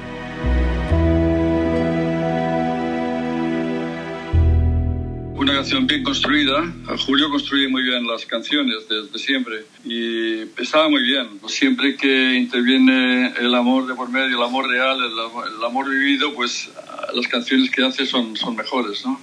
Una 5.40 5.54
canción 5.54 5.86
bien 5.86 6.04
construida. 6.04 6.70
Julio 7.06 7.30
construye 7.30 7.66
muy 7.66 7.82
bien 7.82 8.06
las 8.06 8.26
canciones 8.26 8.86
desde 8.90 9.18
siempre 9.18 9.64
y 9.86 10.42
estaba 10.60 10.90
muy 10.90 11.02
bien. 11.02 11.40
Siempre 11.46 11.96
que 11.96 12.34
interviene 12.34 13.32
el 13.40 13.54
amor 13.54 13.86
de 13.86 13.94
por 13.94 14.10
medio, 14.10 14.36
el 14.36 14.42
amor 14.42 14.68
real, 14.68 14.98
el, 15.00 15.64
amor 15.64 15.88
vivido, 15.88 16.34
pues 16.34 16.68
las 17.14 17.26
canciones 17.26 17.70
que 17.70 17.82
hace 17.82 18.04
son, 18.04 18.36
son 18.36 18.54
mejores, 18.54 19.02
¿no? 19.06 19.18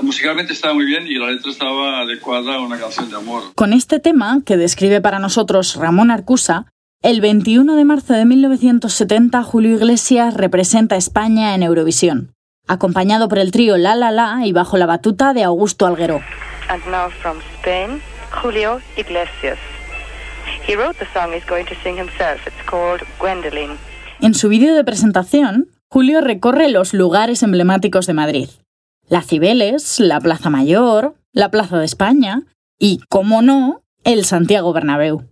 musicalmente 0.00 0.54
estaba 0.54 0.72
muy 0.72 0.86
bien 0.86 1.06
y 1.06 1.16
la 1.16 1.30
letra 1.30 1.50
estaba 1.50 2.00
adecuada 2.00 2.54
a 2.54 2.60
una 2.62 2.78
canción 2.78 3.10
de 3.10 3.16
amor. 3.16 3.42
Con 3.54 3.74
este 3.74 4.00
tema, 4.00 4.40
que 4.46 4.56
describe 4.56 5.02
para 5.02 5.18
nosotros 5.18 5.76
Ramón 5.76 6.10
Arcusa, 6.10 6.64
el 7.02 7.20
21 7.20 7.76
de 7.76 7.84
marzo 7.84 8.14
de 8.14 8.24
1970 8.24 9.42
Julio 9.42 9.76
Iglesias 9.76 10.32
representa 10.32 10.94
a 10.94 10.98
España 10.98 11.54
en 11.54 11.62
Eurovisión, 11.62 12.31
acompañado 12.66 13.28
por 13.28 13.38
el 13.38 13.50
trío 13.50 13.76
La 13.76 13.94
La 13.94 14.10
La 14.10 14.46
y 14.46 14.52
bajo 14.52 14.76
la 14.76 14.86
batuta 14.86 15.34
de 15.34 15.44
Augusto 15.44 15.86
Alguero. 15.86 16.20
And 16.68 16.84
now 16.86 17.10
from 17.10 17.38
Spain, 17.58 18.00
Julio 18.42 18.80
Iglesias. 18.96 19.58
He 20.66 20.76
wrote 20.76 20.98
the 20.98 21.06
song 21.12 21.32
he's 21.32 21.46
going 21.46 21.64
to 21.66 21.74
sing 21.82 21.96
himself. 21.96 22.46
It's 22.46 22.62
called 22.66 23.02
Gwendoline. 23.18 23.76
En 24.20 24.34
su 24.34 24.48
vídeo 24.48 24.74
de 24.74 24.84
presentación, 24.84 25.68
Julio 25.90 26.20
recorre 26.20 26.68
los 26.68 26.94
lugares 26.94 27.42
emblemáticos 27.42 28.06
de 28.06 28.14
Madrid, 28.14 28.48
la 29.08 29.22
Cibeles, 29.22 30.00
la 30.00 30.20
Plaza 30.20 30.48
Mayor, 30.48 31.14
la 31.32 31.50
Plaza 31.50 31.78
de 31.78 31.84
España 31.84 32.42
y, 32.78 33.00
como 33.08 33.42
no, 33.42 33.82
el 34.04 34.24
Santiago 34.24 34.72
Bernabéu. 34.72 35.24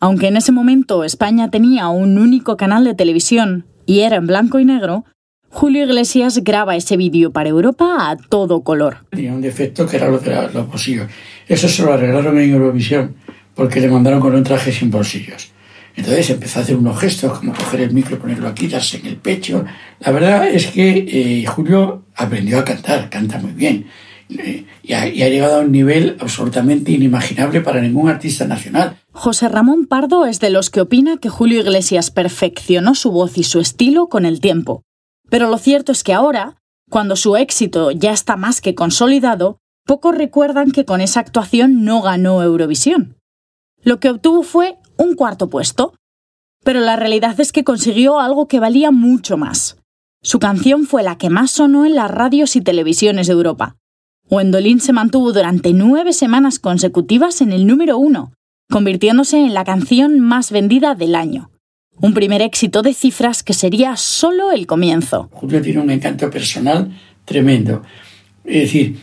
Aunque 0.00 0.28
en 0.28 0.36
ese 0.36 0.52
momento 0.52 1.04
España 1.04 1.50
tenía 1.50 1.88
un 1.88 2.18
único 2.18 2.56
canal 2.56 2.84
de 2.84 2.94
televisión 2.94 3.66
y 3.84 4.00
era 4.00 4.16
en 4.16 4.26
blanco 4.26 4.58
y 4.58 4.64
negro, 4.64 5.04
Julio 5.50 5.84
Iglesias 5.84 6.38
graba 6.44 6.76
ese 6.76 6.96
vídeo 6.96 7.32
para 7.32 7.48
Europa 7.48 8.10
a 8.10 8.16
todo 8.16 8.62
color. 8.62 8.98
Tenía 9.10 9.32
un 9.32 9.40
defecto 9.40 9.86
que 9.86 9.96
era 9.96 10.08
lo 10.08 10.18
de 10.18 10.50
los 10.52 10.68
bolsillos. 10.68 11.08
Eso 11.46 11.68
se 11.68 11.82
lo 11.82 11.92
arreglaron 11.92 12.38
en 12.38 12.50
Eurovisión 12.52 13.16
porque 13.54 13.80
le 13.80 13.88
mandaron 13.88 14.20
con 14.20 14.34
un 14.34 14.44
traje 14.44 14.70
sin 14.70 14.90
bolsillos. 14.90 15.50
Entonces 15.96 16.30
empezó 16.30 16.60
a 16.60 16.62
hacer 16.62 16.76
unos 16.76 17.00
gestos 17.00 17.38
como 17.38 17.52
coger 17.52 17.80
el 17.80 17.92
micro, 17.92 18.18
ponerlo 18.20 18.46
aquí, 18.46 18.68
darse 18.68 18.98
en 18.98 19.06
el 19.06 19.16
pecho. 19.16 19.64
La 19.98 20.12
verdad 20.12 20.46
es 20.48 20.68
que 20.68 21.06
eh, 21.08 21.44
Julio 21.46 22.04
aprendió 22.14 22.60
a 22.60 22.64
cantar, 22.64 23.10
canta 23.10 23.38
muy 23.38 23.50
bien. 23.50 23.86
Eh, 24.30 24.64
y, 24.84 24.92
ha, 24.92 25.08
y 25.08 25.22
ha 25.22 25.28
llegado 25.28 25.56
a 25.56 25.60
un 25.62 25.72
nivel 25.72 26.16
absolutamente 26.20 26.92
inimaginable 26.92 27.62
para 27.62 27.80
ningún 27.80 28.08
artista 28.08 28.46
nacional. 28.46 28.96
José 29.10 29.48
Ramón 29.48 29.86
Pardo 29.86 30.26
es 30.26 30.38
de 30.38 30.50
los 30.50 30.70
que 30.70 30.82
opina 30.82 31.16
que 31.16 31.30
Julio 31.30 31.60
Iglesias 31.60 32.12
perfeccionó 32.12 32.94
su 32.94 33.10
voz 33.10 33.36
y 33.36 33.42
su 33.42 33.58
estilo 33.58 34.06
con 34.06 34.24
el 34.24 34.40
tiempo. 34.40 34.84
Pero 35.30 35.50
lo 35.50 35.58
cierto 35.58 35.92
es 35.92 36.02
que 36.02 36.14
ahora, 36.14 36.56
cuando 36.90 37.16
su 37.16 37.36
éxito 37.36 37.90
ya 37.90 38.12
está 38.12 38.36
más 38.36 38.60
que 38.60 38.74
consolidado, 38.74 39.58
pocos 39.84 40.14
recuerdan 40.14 40.70
que 40.70 40.84
con 40.84 41.00
esa 41.00 41.20
actuación 41.20 41.84
no 41.84 42.02
ganó 42.02 42.42
Eurovisión. 42.42 43.16
Lo 43.82 44.00
que 44.00 44.10
obtuvo 44.10 44.42
fue 44.42 44.78
un 44.96 45.14
cuarto 45.14 45.48
puesto. 45.48 45.94
Pero 46.64 46.80
la 46.80 46.96
realidad 46.96 47.38
es 47.40 47.52
que 47.52 47.64
consiguió 47.64 48.18
algo 48.20 48.48
que 48.48 48.60
valía 48.60 48.90
mucho 48.90 49.36
más. 49.36 49.78
Su 50.22 50.40
canción 50.40 50.86
fue 50.86 51.02
la 51.02 51.16
que 51.16 51.30
más 51.30 51.52
sonó 51.52 51.86
en 51.86 51.94
las 51.94 52.10
radios 52.10 52.56
y 52.56 52.60
televisiones 52.60 53.28
de 53.28 53.32
Europa. 53.34 53.76
Wendolin 54.28 54.80
se 54.80 54.92
mantuvo 54.92 55.32
durante 55.32 55.72
nueve 55.72 56.12
semanas 56.12 56.58
consecutivas 56.58 57.40
en 57.40 57.52
el 57.52 57.66
número 57.66 57.96
uno, 57.96 58.32
convirtiéndose 58.68 59.38
en 59.38 59.54
la 59.54 59.64
canción 59.64 60.20
más 60.20 60.50
vendida 60.50 60.94
del 60.94 61.14
año. 61.14 61.50
Un 62.00 62.14
primer 62.14 62.42
éxito 62.42 62.82
de 62.82 62.94
cifras 62.94 63.42
que 63.42 63.54
sería 63.54 63.96
solo 63.96 64.52
el 64.52 64.66
comienzo. 64.66 65.28
Julio 65.32 65.60
tiene 65.60 65.80
un 65.80 65.90
encanto 65.90 66.30
personal 66.30 66.92
tremendo. 67.24 67.82
Es 68.44 68.62
decir, 68.62 68.98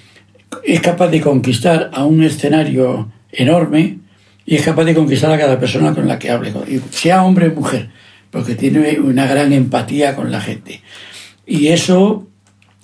es 0.63 0.79
capaz 0.79 1.09
de 1.09 1.19
conquistar 1.19 1.91
a 1.93 2.05
un 2.05 2.23
escenario 2.23 3.11
enorme 3.31 3.99
y 4.45 4.55
es 4.55 4.61
capaz 4.61 4.85
de 4.85 4.95
conquistar 4.95 5.31
a 5.31 5.37
cada 5.37 5.59
persona 5.59 5.93
con 5.93 6.07
la 6.07 6.17
que 6.17 6.29
hable, 6.29 6.53
sea 6.91 7.23
hombre 7.23 7.49
o 7.49 7.53
mujer, 7.53 7.89
porque 8.31 8.55
tiene 8.55 8.99
una 8.99 9.27
gran 9.27 9.51
empatía 9.51 10.15
con 10.15 10.31
la 10.31 10.39
gente. 10.39 10.81
Y 11.45 11.67
eso 11.67 12.27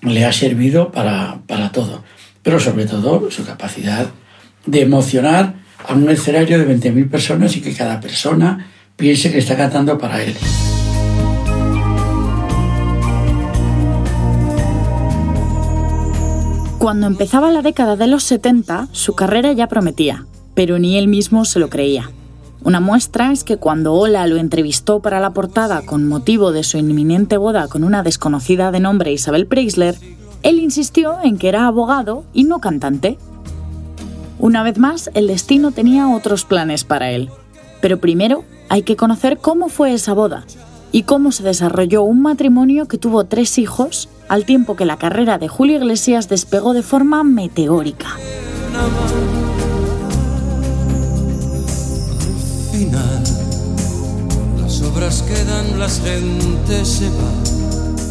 le 0.02 0.26
ha 0.26 0.34
servido 0.34 0.92
para, 0.92 1.40
para 1.48 1.72
todo, 1.72 2.04
pero 2.44 2.60
sobre 2.60 2.86
todo 2.86 3.32
su 3.32 3.46
capacidad 3.46 4.08
de 4.66 4.82
emocionar 4.82 5.56
a 5.88 5.94
un 5.94 6.10
escenario 6.10 6.60
de 6.60 6.68
20.000 6.68 7.10
personas 7.10 7.56
y 7.56 7.62
que 7.62 7.74
cada 7.74 8.00
persona 8.00 8.68
piense 9.02 9.34
que 9.34 9.40
está 9.40 9.58
cantando 9.58 9.98
para 9.98 10.24
él. 10.24 10.34
Cuando 16.78 17.08
empezaba 17.08 17.52
la 17.52 17.62
década 17.62 17.98
de 17.98 18.08
los 18.08 18.24
70, 18.24 18.88
su 18.94 19.14
carrera 19.14 19.52
ya 19.52 19.68
prometía 19.68 20.26
pero 20.54 20.80
ni 20.80 20.98
él 20.98 21.08
mismo 21.08 21.46
se 21.46 21.60
lo 21.60 21.70
creía. 21.70 22.10
Una 22.64 22.80
muestra 22.80 23.32
es 23.32 23.44
que 23.44 23.58
cuando 23.58 23.94
Ola 23.94 24.28
lo 24.28 24.38
entrevistó 24.38 25.00
para 25.00 25.20
la 25.20 25.32
portada 25.32 25.82
con 25.82 26.08
motivo 26.08 26.52
de 26.52 26.64
su 26.64 26.78
inminente 26.78 27.38
boda 27.38 27.68
con 27.68 27.84
una 27.84 28.04
desconocida 28.04 28.72
de 28.72 28.80
nombre 28.80 29.12
Isabel 29.12 29.48
Preisler, 29.48 29.96
él 30.44 30.60
insistió 30.60 31.18
en 31.24 31.38
que 31.38 31.50
era 31.50 31.66
abogado 31.66 32.24
y 32.34 32.44
no 32.44 32.60
cantante. 32.60 33.18
Una 34.38 34.64
vez 34.64 34.78
más, 34.78 35.10
el 35.14 35.28
destino 35.28 35.72
tenía 35.72 36.10
otros 36.10 36.46
planes 36.46 36.84
para 36.84 37.12
él. 37.12 37.30
Pero 37.80 38.00
primero 38.00 38.44
hay 38.72 38.84
que 38.84 38.96
conocer 38.96 39.38
cómo 39.38 39.68
fue 39.68 39.94
esa 39.94 40.14
boda 40.14 40.46
y 40.94 41.04
cómo 41.04 41.34
se 41.34 41.44
desarrolló 41.44 42.04
un 42.04 42.22
matrimonio 42.22 42.88
que 42.88 42.98
tuvo 42.98 43.26
tres 43.26 43.58
hijos 43.58 44.08
al 44.30 44.46
tiempo 44.46 44.78
que 44.78 44.86
la 44.86 44.96
carrera 44.96 45.38
de 45.38 45.50
Julio 45.50 45.76
Iglesias 45.76 46.30
despegó 46.30 46.74
de 46.74 46.82
forma 46.82 47.22
meteórica. 47.26 48.16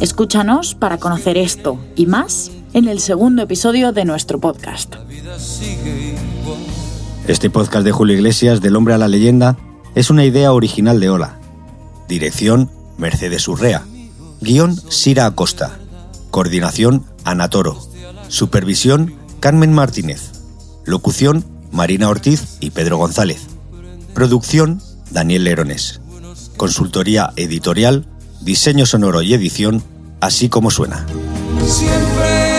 Escúchanos 0.02 0.74
para 0.74 0.98
conocer 0.98 1.38
esto 1.38 1.78
y 1.96 2.04
más 2.04 2.50
en 2.74 2.86
el 2.86 3.00
segundo 3.00 3.44
episodio 3.44 3.92
de 3.92 4.04
nuestro 4.04 4.38
podcast. 4.38 4.94
Este 7.26 7.48
podcast 7.48 7.82
de 7.82 7.92
Julio 7.92 8.14
Iglesias, 8.14 8.60
del 8.60 8.76
hombre 8.76 8.92
a 8.92 8.98
la 8.98 9.08
leyenda, 9.08 9.56
es 9.94 10.10
una 10.10 10.24
idea 10.24 10.52
original 10.52 11.00
de 11.00 11.10
Ola. 11.10 11.38
Dirección, 12.08 12.70
Mercedes 12.98 13.46
Urrea. 13.48 13.84
Guión, 14.40 14.80
Sira 14.90 15.26
Acosta. 15.26 15.78
Coordinación, 16.30 17.04
Ana 17.24 17.48
Toro. 17.48 17.78
Supervisión, 18.28 19.14
Carmen 19.40 19.72
Martínez. 19.72 20.32
Locución, 20.84 21.44
Marina 21.72 22.08
Ortiz 22.08 22.56
y 22.60 22.70
Pedro 22.70 22.98
González. 22.98 23.46
Producción, 24.14 24.80
Daniel 25.10 25.44
Lerones. 25.44 26.00
Consultoría 26.56 27.32
editorial, 27.36 28.06
diseño 28.40 28.86
sonoro 28.86 29.22
y 29.22 29.34
edición, 29.34 29.82
así 30.20 30.48
como 30.48 30.70
suena. 30.70 31.06
Siempre 31.66 32.49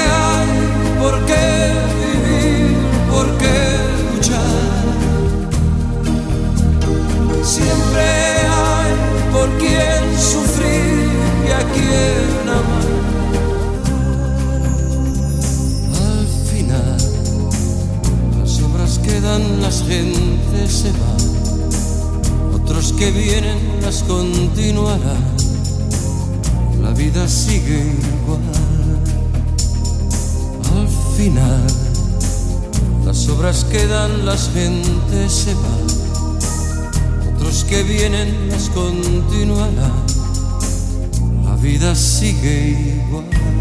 las 19.72 19.84
gentes 19.88 20.70
se 20.70 20.92
van 20.92 22.62
otros 22.62 22.92
que 22.92 23.10
vienen 23.10 23.58
las 23.82 24.04
continuarán. 24.04 25.24
La 26.82 26.92
vida 26.92 27.26
sigue 27.30 27.96
igual. 28.04 28.42
Al 30.76 30.90
final, 31.16 31.66
las 33.06 33.30
obras 33.30 33.64
quedan, 33.64 34.26
las 34.26 34.50
gentes 34.54 35.32
se 35.32 35.54
van. 35.54 37.34
Otros 37.36 37.64
que 37.64 37.84
vienen 37.84 38.50
las 38.50 38.70
continuarán. 38.72 40.04
La 41.46 41.56
vida 41.56 41.96
sigue 41.96 42.98
igual. 43.08 43.61